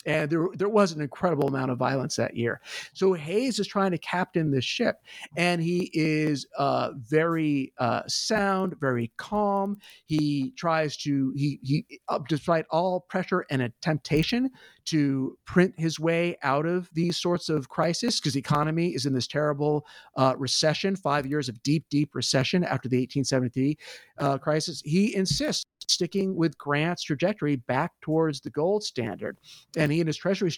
[0.07, 2.61] and there there was an incredible amount of violence that year.
[2.93, 4.97] So Hayes is trying to captain this ship,
[5.37, 9.79] and he is uh, very uh, sound, very calm.
[10.07, 14.51] He tries to he he uh, despite all pressure and a temptation
[14.87, 19.15] to print his way out of these sorts of crises because the economy is in
[19.15, 19.87] this terrible
[20.17, 23.79] uh, recession, five years of deep, deep recession after the 1873
[24.19, 24.83] uh, crisis.
[24.85, 29.39] He insists sticking with Grant's trajectory back towards the gold standard.
[29.77, 30.51] And he and his Treasury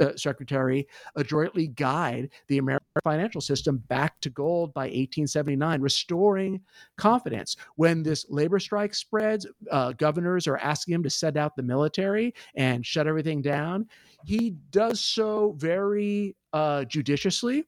[0.00, 6.60] uh, Secretary adroitly guide the American financial system back to gold by 1879, restoring
[6.96, 7.56] confidence.
[7.76, 12.34] When this labor strike spreads, uh, governors are asking him to send out the military
[12.54, 13.86] and shut everything down.
[14.24, 17.66] He does so very uh, judiciously.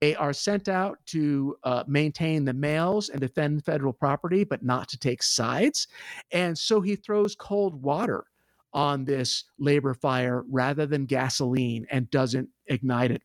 [0.00, 4.88] They are sent out to uh, maintain the mails and defend federal property, but not
[4.90, 5.88] to take sides.
[6.32, 8.24] And so he throws cold water
[8.72, 13.22] on this labor fire rather than gasoline and doesn't ignite it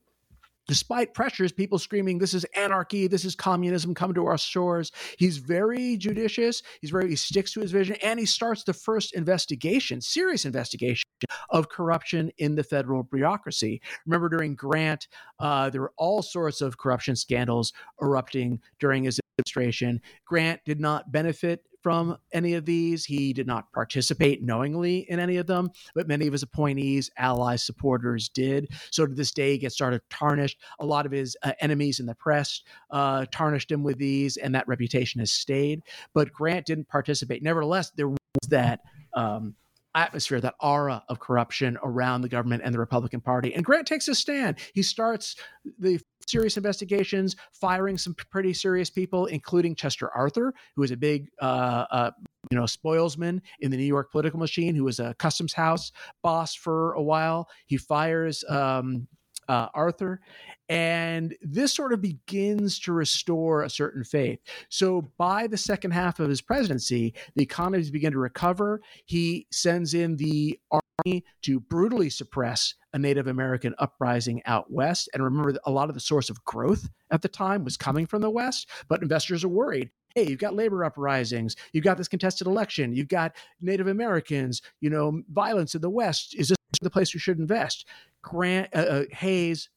[0.68, 3.07] despite pressures, people screaming, "This is anarchy!
[3.07, 3.93] This is communism!
[3.93, 6.62] Come to our shores!" He's very judicious.
[6.82, 11.03] He's very he sticks to his vision, and he starts the first investigation, serious investigation
[11.49, 13.82] of corruption in the federal bureaucracy.
[14.05, 15.07] Remember, during Grant,
[15.39, 20.01] uh, there were all sorts of corruption scandals erupting during his administration.
[20.26, 23.06] Grant did not benefit from any of these.
[23.06, 27.64] He did not participate knowingly in any of them, but many of his appointees, allies,
[27.64, 28.68] supporters did.
[28.92, 30.60] So to this day, he gets started tarnished.
[30.80, 34.54] A lot of his uh, enemies in the press uh, tarnished him with these, and
[34.56, 35.82] that reputation has stayed.
[36.14, 37.44] But Grant didn't participate.
[37.44, 38.18] Nevertheless, there was
[38.50, 38.82] that.
[39.14, 39.56] Um,
[39.94, 43.54] atmosphere, that aura of corruption around the government and the Republican Party.
[43.54, 44.58] And Grant takes a stand.
[44.74, 45.36] He starts
[45.80, 51.30] the serious investigations, firing some pretty serious people, including Chester Arthur, who was a big,
[51.41, 52.11] uh, uh,
[52.49, 55.91] you know, spoilsman in the New York political machine, who was a customs house
[56.22, 57.47] boss for a while.
[57.65, 58.43] He fires.
[58.49, 59.07] Um,
[59.52, 60.22] uh, Arthur.
[60.70, 64.39] And this sort of begins to restore a certain faith.
[64.70, 68.82] So by the second half of his presidency, the economies begin to recover.
[69.04, 75.10] He sends in the army to brutally suppress a Native American uprising out west.
[75.14, 78.22] And remember, a lot of the source of growth at the time was coming from
[78.22, 79.89] the West, but investors are worried.
[80.16, 84.89] Hey, you've got labor uprisings, you've got this contested election, you've got Native Americans, you
[84.89, 86.36] know, violence in the West.
[86.36, 87.86] Is this the place we should invest?
[88.22, 89.69] Grant uh, uh, Hayes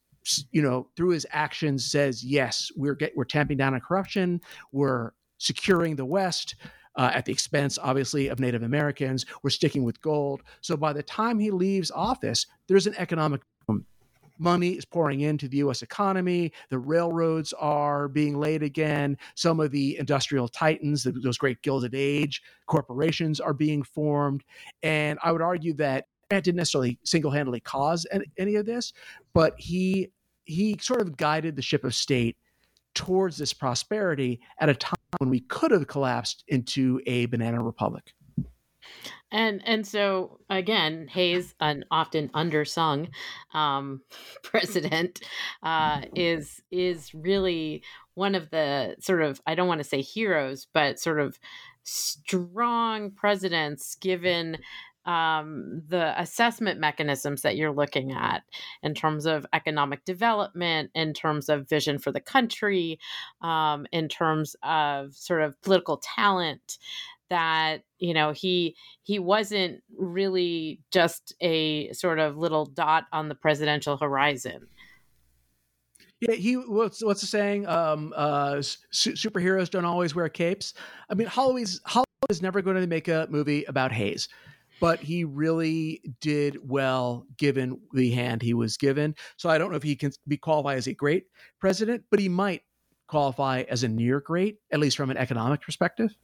[0.51, 4.41] you know, through his actions says, yes, we're get, we're tamping down on corruption,
[4.71, 6.55] we're securing the West.
[6.97, 9.25] Uh, at the expense, obviously, of Native Americans.
[9.43, 10.43] We're sticking with gold.
[10.61, 13.41] So by the time he leaves office, there's an economic
[14.39, 16.51] money is pouring into the US economy.
[16.69, 19.17] The railroads are being laid again.
[19.35, 24.43] Some of the industrial titans, those great Gilded Age corporations, are being formed.
[24.83, 28.05] And I would argue that Grant didn't necessarily single handedly cause
[28.37, 28.93] any of this,
[29.33, 30.09] but he
[30.45, 32.37] he sort of guided the ship of state
[32.93, 38.13] towards this prosperity at a time when we could have collapsed into a banana republic.
[39.31, 43.09] And and so again, Hayes, an often undersung
[43.53, 44.01] um,
[44.43, 45.21] president,
[45.61, 50.67] uh, is is really one of the sort of I don't want to say heroes,
[50.73, 51.39] but sort of
[51.83, 54.57] strong presidents given
[55.05, 58.43] um, the assessment mechanisms that you're looking at
[58.83, 62.99] in terms of economic development, in terms of vision for the country,
[63.41, 66.77] um, in terms of sort of political talent
[67.29, 73.35] that you know he he wasn't really just a sort of little dot on the
[73.35, 74.67] presidential horizon
[76.21, 77.67] yeah, he what's what's the saying?
[77.67, 80.73] Um, uh, su- superheroes don't always wear capes.
[81.09, 81.67] I mean, Hollywood
[82.29, 84.29] is never going to make a movie about Hayes
[84.79, 89.15] but he really did well given the hand he was given.
[89.37, 91.25] So I don't know if he can be qualified as a great
[91.59, 92.61] president, but he might
[93.07, 96.15] qualify as a near great, at least from an economic perspective.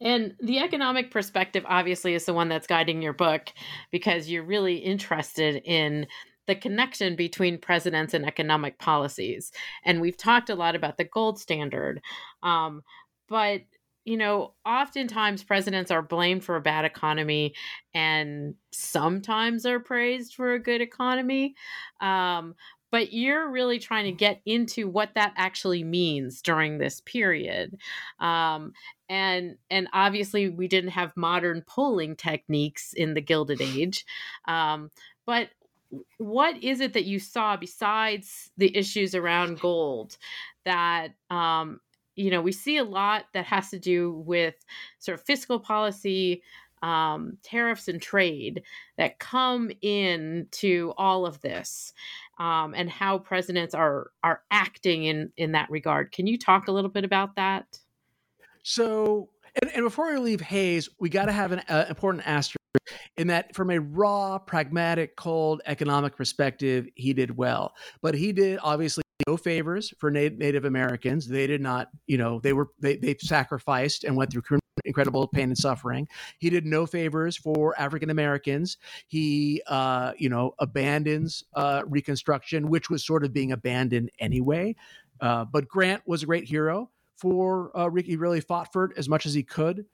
[0.00, 3.48] And the economic perspective, obviously, is the one that's guiding your book
[3.90, 6.06] because you're really interested in
[6.46, 9.52] the connection between presidents and economic policies.
[9.84, 12.00] And we've talked a lot about the gold standard.
[12.42, 12.82] Um,
[13.28, 13.62] but
[14.06, 17.54] you know, oftentimes presidents are blamed for a bad economy
[17.92, 21.56] and sometimes are praised for a good economy.
[22.00, 22.54] Um,
[22.92, 27.76] but you're really trying to get into what that actually means during this period.
[28.20, 28.72] Um,
[29.08, 34.06] and and obviously we didn't have modern polling techniques in the Gilded Age.
[34.46, 34.90] Um,
[35.26, 35.50] but
[36.18, 40.16] what is it that you saw besides the issues around gold
[40.64, 41.80] that um,
[42.16, 44.54] you know, we see a lot that has to do with
[44.98, 46.42] sort of fiscal policy,
[46.82, 48.62] um, tariffs, and trade
[48.96, 51.92] that come in to all of this,
[52.38, 56.10] um, and how presidents are are acting in in that regard.
[56.12, 57.78] Can you talk a little bit about that?
[58.62, 59.28] So,
[59.62, 62.56] and, and before we leave Hayes, we got to have an uh, important asterisk
[63.16, 67.74] in that from a raw, pragmatic, cold economic perspective, he did well.
[68.02, 71.28] But he did obviously no favors for Native Americans.
[71.28, 74.42] They did not, you know, they were they they sacrificed and went through
[74.84, 76.06] incredible pain and suffering.
[76.38, 78.76] He did no favors for African Americans.
[79.06, 84.76] He, uh, you know, abandons uh, Reconstruction, which was sort of being abandoned anyway.
[85.20, 88.16] Uh, but Grant was a great hero for uh, Ricky.
[88.16, 89.86] Really fought for it as much as he could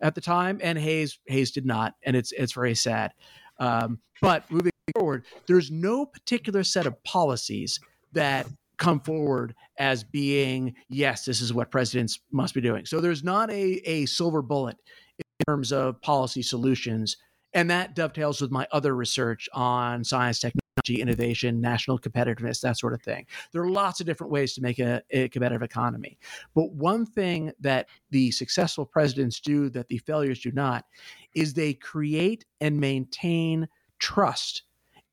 [0.00, 3.12] at the time, and Hayes Hayes did not, and it's it's very sad.
[3.58, 7.78] Um, but moving forward, there's no particular set of policies
[8.12, 8.46] that
[8.80, 12.84] come forward as being yes this is what presidents must be doing.
[12.86, 14.78] So there's not a, a silver bullet
[15.18, 17.16] in terms of policy solutions
[17.52, 22.94] and that dovetails with my other research on science technology innovation national competitiveness that sort
[22.94, 23.26] of thing.
[23.52, 26.18] There are lots of different ways to make a, a competitive economy.
[26.54, 30.86] But one thing that the successful presidents do that the failures do not
[31.34, 33.68] is they create and maintain
[33.98, 34.62] trust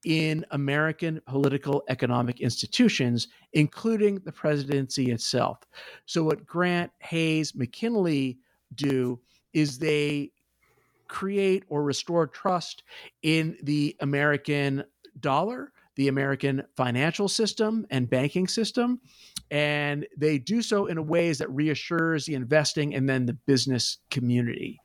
[0.08, 5.60] in American political economic institutions, including the presidency itself.
[6.06, 8.40] So, what Grant, Hayes, McKinley
[8.74, 9.20] do
[9.52, 10.32] is they
[11.10, 12.84] create or restore trust
[13.22, 14.86] in the American
[15.20, 19.02] dollar, the American financial system and banking system.
[19.52, 24.80] And they do so in ways that reassures the investing and then the business community.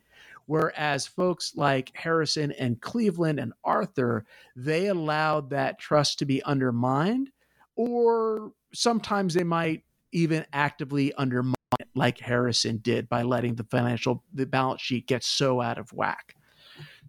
[0.47, 4.25] Whereas folks like Harrison and Cleveland and Arthur,
[4.57, 7.31] they allowed that trust to be undermined,
[7.77, 14.23] or sometimes they might even actively undermine it, like Harrison did by letting the financial
[14.35, 16.35] the balance sheet get so out of whack.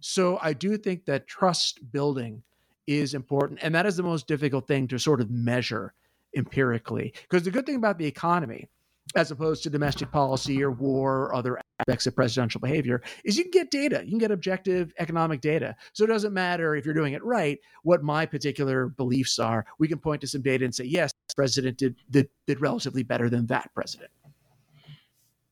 [0.00, 2.42] So I do think that trust building
[2.86, 3.60] is important.
[3.62, 5.94] And that is the most difficult thing to sort of measure
[6.36, 7.14] empirically.
[7.22, 8.68] Because the good thing about the economy,
[9.16, 13.44] as opposed to domestic policy or war or other aspects of presidential behavior, is you
[13.44, 14.02] can get data.
[14.04, 15.76] You can get objective economic data.
[15.92, 19.64] So it doesn't matter if you're doing it right, what my particular beliefs are.
[19.78, 23.28] We can point to some data and say, yes, president did, did, did relatively better
[23.28, 24.10] than that president.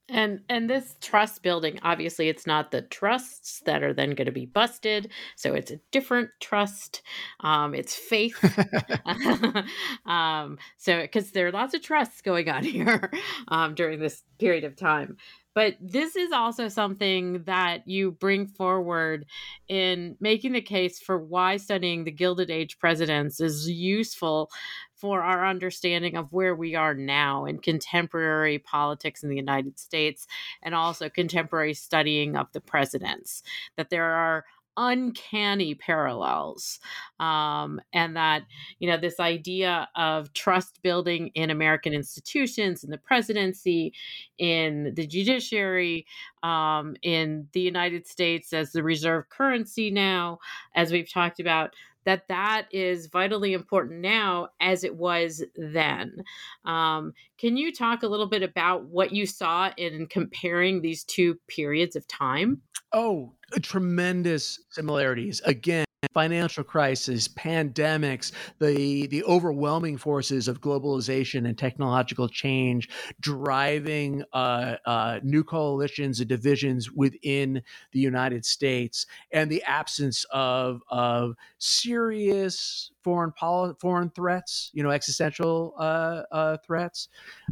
[0.09, 4.33] And and this trust building, obviously, it's not the trusts that are then going to
[4.33, 5.11] be busted.
[5.37, 7.03] So it's a different trust.
[7.41, 8.37] Um, it's faith.
[10.07, 13.11] um, so because there are lots of trusts going on here
[13.49, 15.17] um, during this period of time.
[15.55, 19.27] But this is also something that you bring forward
[19.69, 24.51] in making the case for why studying the Gilded Age presidents is useful
[24.95, 30.27] for our understanding of where we are now in contemporary politics in the United States
[30.63, 33.43] and also contemporary studying of the presidents.
[33.77, 34.45] That there are
[34.77, 36.81] uncanny parallels
[37.21, 38.43] um, and that
[38.79, 43.93] you know this idea of trust building in american institutions in the presidency
[44.39, 46.07] in the judiciary
[46.43, 50.39] um, in the united states as the reserve currency now
[50.75, 51.75] as we've talked about
[52.05, 56.25] that that is vitally important now as it was then.
[56.65, 61.39] Um, can you talk a little bit about what you saw in comparing these two
[61.49, 62.63] periods of time?
[62.93, 63.33] Oh,
[63.63, 65.41] tremendous similarities.
[65.45, 72.89] Again, financial crisis, pandemics, the the overwhelming forces of globalization and technological change
[73.21, 80.83] driving uh, uh, new coalitions and divisions within the United States, and the absence of
[80.89, 87.09] of serious foreign poli- foreign threats, you know, existential uh, uh threats.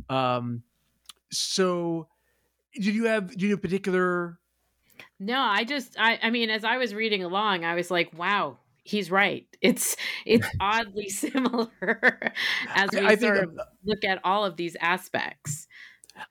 [0.08, 0.62] Um,
[1.30, 2.08] so,
[2.74, 4.40] did you have did you have particular
[5.20, 8.56] no, I just I I mean as I was reading along, I was like, wow,
[8.82, 9.46] he's right.
[9.62, 9.94] It's
[10.24, 11.68] it's oddly similar
[12.74, 15.68] as we I sort of look at all of these aspects.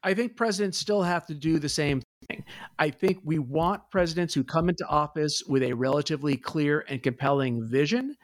[0.04, 2.44] I think presidents still have to do the same thing.
[2.80, 7.68] I think we want presidents who come into office with a relatively clear and compelling
[7.68, 8.16] vision,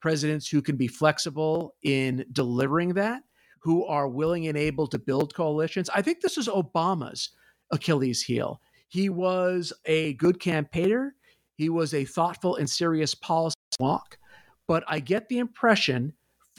[0.00, 3.22] presidents who can be flexible in delivering that,
[3.62, 5.88] who are willing and able to build coalitions.
[5.94, 7.30] I think this is Obama's
[7.70, 8.60] Achilles heel.
[8.94, 11.16] He was a good campaigner.
[11.56, 14.18] He was a thoughtful and serious policy walk.
[14.68, 16.12] But I get the impression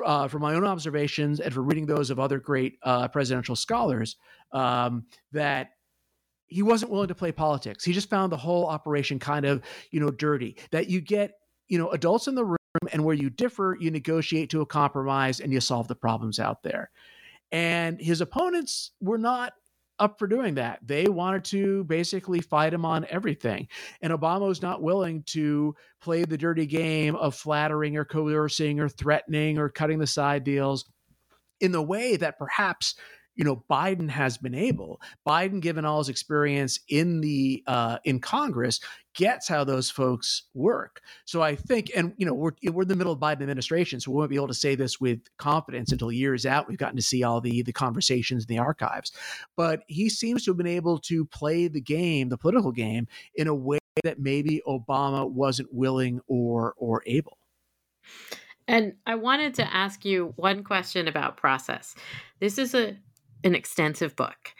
[0.03, 4.17] uh, from my own observations and from reading those of other great uh, presidential scholars
[4.51, 5.69] um, that
[6.47, 7.85] he wasn't willing to play politics.
[7.85, 10.57] He just found the whole operation kind of, you know, dirty.
[10.71, 11.35] That you get,
[11.69, 12.57] you know, adults in the room,
[12.91, 16.63] and where you differ, you negotiate to a compromise and you solve the problems out
[16.63, 16.91] there.
[17.53, 19.53] And his opponents were not
[19.99, 20.79] up for doing that.
[20.83, 23.67] They wanted to basically fight him on everything.
[24.01, 28.89] And Obama was not willing to play the dirty game of flattering or coercing or
[28.89, 30.85] threatening or cutting the side deals
[31.59, 32.95] in the way that perhaps
[33.35, 35.01] you know Biden has been able.
[35.27, 38.79] Biden, given all his experience in the uh, in Congress,
[39.13, 41.01] gets how those folks work.
[41.25, 44.11] So I think, and you know, we're we're in the middle of Biden administration, so
[44.11, 46.67] we won't be able to say this with confidence until years out.
[46.67, 49.11] We've gotten to see all the the conversations in the archives,
[49.55, 53.47] but he seems to have been able to play the game, the political game, in
[53.47, 57.37] a way that maybe Obama wasn't willing or or able.
[58.67, 61.95] And I wanted to ask you one question about process.
[62.39, 62.97] This is a
[63.45, 64.53] an extensive book.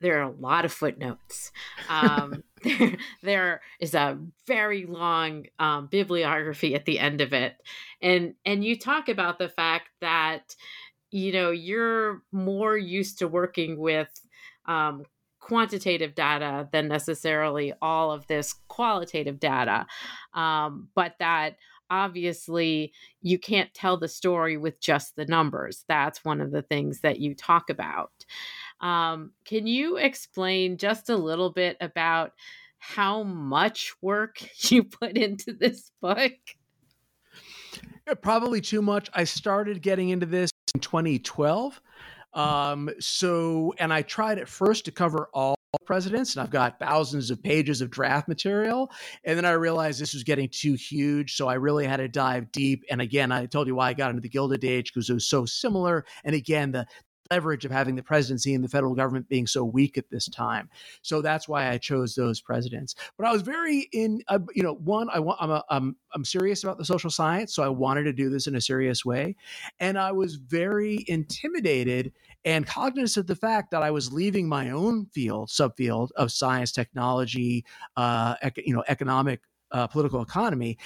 [0.00, 1.52] There are a lot of footnotes.
[1.88, 7.56] Um, there, there is a very long um, bibliography at the end of it,
[8.02, 10.54] and and you talk about the fact that
[11.10, 14.10] you know you're more used to working with
[14.66, 15.04] um,
[15.40, 19.86] quantitative data than necessarily all of this qualitative data,
[20.34, 21.56] um, but that
[21.90, 25.84] obviously you can't tell the story with just the numbers.
[25.88, 28.12] That's one of the things that you talk about.
[28.80, 32.32] Um, can you explain just a little bit about
[32.78, 34.38] how much work
[34.70, 36.32] you put into this book?
[38.22, 39.10] Probably too much.
[39.14, 41.80] I started getting into this in 2012.
[42.34, 47.30] Um, so, and I tried at first to cover all presidents and I've got thousands
[47.30, 48.90] of pages of draft material.
[49.24, 51.34] And then I realized this was getting too huge.
[51.36, 52.84] So I really had to dive deep.
[52.90, 55.28] And again, I told you why I got into the Gilded Age because it was
[55.28, 56.04] so similar.
[56.24, 56.86] And again, the
[57.30, 60.68] leverage of having the presidency and the federal government being so weak at this time.
[61.02, 62.94] So that's why I chose those presidents.
[63.16, 66.24] But I was very in, uh, you know, one, I want, I'm, a, I'm, I'm
[66.24, 69.36] serious about the social science, so I wanted to do this in a serious way,
[69.80, 72.12] and I was very intimidated
[72.44, 76.72] and cognizant of the fact that I was leaving my own field, subfield of science,
[76.72, 77.64] technology,
[77.96, 79.40] uh, ec- you know, economic,
[79.72, 80.78] uh, political economy,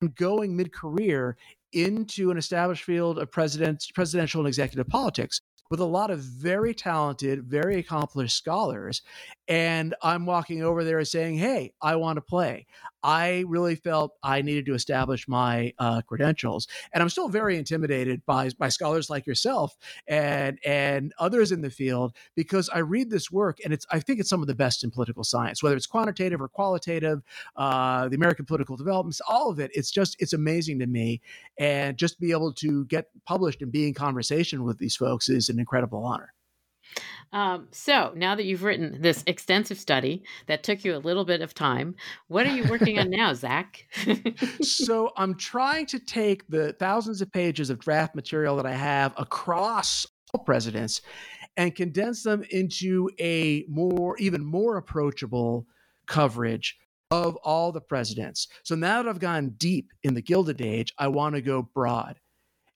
[0.00, 1.36] and going mid career
[1.72, 5.40] into an established field of president, presidential and executive politics
[5.70, 9.02] with a lot of very talented, very accomplished scholars.
[9.48, 12.66] And I'm walking over there saying, Hey, I want to play.
[13.02, 18.22] I really felt I needed to establish my uh, credentials, and I'm still very intimidated
[18.26, 19.76] by by scholars like yourself
[20.06, 24.20] and and others in the field because I read this work and it's I think
[24.20, 27.22] it's some of the best in political science, whether it's quantitative or qualitative,
[27.56, 29.70] uh, the American political developments, all of it.
[29.74, 31.20] It's just it's amazing to me,
[31.58, 35.48] and just be able to get published and be in conversation with these folks is
[35.48, 36.32] an incredible honor.
[37.32, 41.42] Um, so now that you've written this extensive study that took you a little bit
[41.42, 41.94] of time,
[42.28, 43.86] what are you working on now, Zak?
[44.62, 49.14] so I'm trying to take the thousands of pages of draft material that I have
[49.16, 51.02] across all presidents
[51.56, 55.66] and condense them into a more, even more approachable
[56.06, 56.76] coverage
[57.10, 58.48] of all the presidents.
[58.62, 62.18] So now that I've gone deep in the Gilded Age, I want to go broad.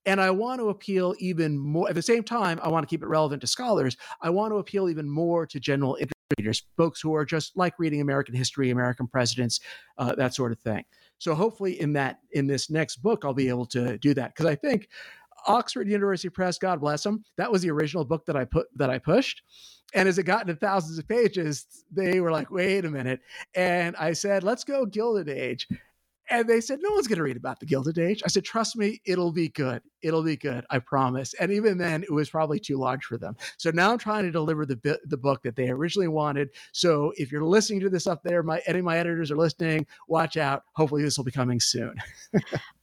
[0.07, 1.88] And I want to appeal even more.
[1.88, 3.96] At the same time, I want to keep it relevant to scholars.
[4.20, 5.96] I want to appeal even more to general
[6.38, 9.61] readers, folks who are just like reading American history, American presidents,
[9.98, 10.84] uh, that sort of thing.
[11.18, 14.46] So hopefully, in that in this next book, I'll be able to do that because
[14.46, 14.88] I think
[15.46, 18.90] Oxford University Press, God bless them, that was the original book that I put that
[18.90, 19.42] I pushed.
[19.94, 23.20] And as it got into thousands of pages, they were like, wait a minute.
[23.55, 25.68] And I said, let's go Gilded Age.
[26.30, 28.22] And they said, no one's going to read about the Gilded Age.
[28.24, 29.82] I said, trust me, it'll be good.
[30.05, 30.64] It'll be good.
[30.70, 31.34] I promise.
[31.40, 33.36] And even then, it was probably too large for them.
[33.57, 36.50] So now I'm trying to deliver the, the book that they originally wanted.
[36.72, 39.86] So if you're listening to this up there, my, any of my editors are listening,
[40.07, 40.64] watch out.
[40.74, 41.94] Hopefully, this will be coming soon.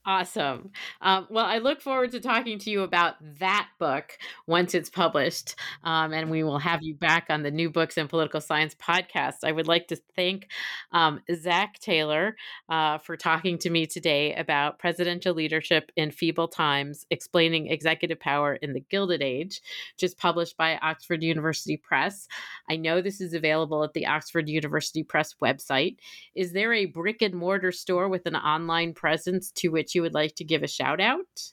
[0.03, 0.71] Awesome.
[1.01, 4.17] Um, well, I look forward to talking to you about that book
[4.47, 5.53] once it's published.
[5.83, 9.43] Um, and we will have you back on the New Books in Political Science podcast.
[9.43, 10.47] I would like to thank
[10.91, 12.35] um, Zak Taylor
[12.67, 18.55] uh, for talking to me today about presidential leadership in feeble times, explaining executive power
[18.55, 19.61] in the Gilded Age,
[19.97, 22.27] just published by Oxford University Press.
[22.69, 25.97] I know this is available at the Oxford University Press website.
[26.33, 30.13] Is there a brick and mortar store with an online presence to which you would
[30.13, 31.51] like to give a shout out?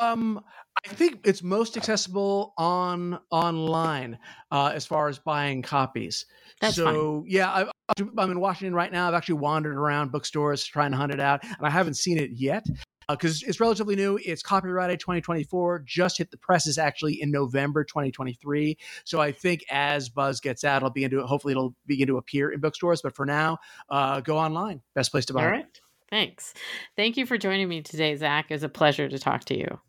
[0.00, 0.42] Um,
[0.84, 4.18] I think it's most accessible on online
[4.50, 6.26] uh, as far as buying copies.
[6.60, 7.24] That's so fine.
[7.26, 7.70] yeah, I,
[8.18, 9.08] I'm in Washington right now.
[9.08, 12.30] I've actually wandered around bookstores trying to hunt it out, and I haven't seen it
[12.32, 12.66] yet
[13.08, 14.18] because uh, it's relatively new.
[14.24, 18.76] It's copyrighted 2024, just hit the presses actually in November 2023.
[19.04, 22.50] So I think as Buzz gets out, it'll begin to hopefully it'll begin to appear
[22.50, 23.02] in bookstores.
[23.02, 24.82] But for now, uh, go online.
[24.94, 25.64] Best place to buy All right.
[25.64, 25.80] it.
[26.10, 26.54] Thanks.
[26.96, 28.46] Thank you for joining me today, Zak.
[28.50, 29.80] It was a pleasure to talk to you.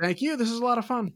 [0.00, 0.36] Thank you.
[0.36, 1.12] This is a lot of fun.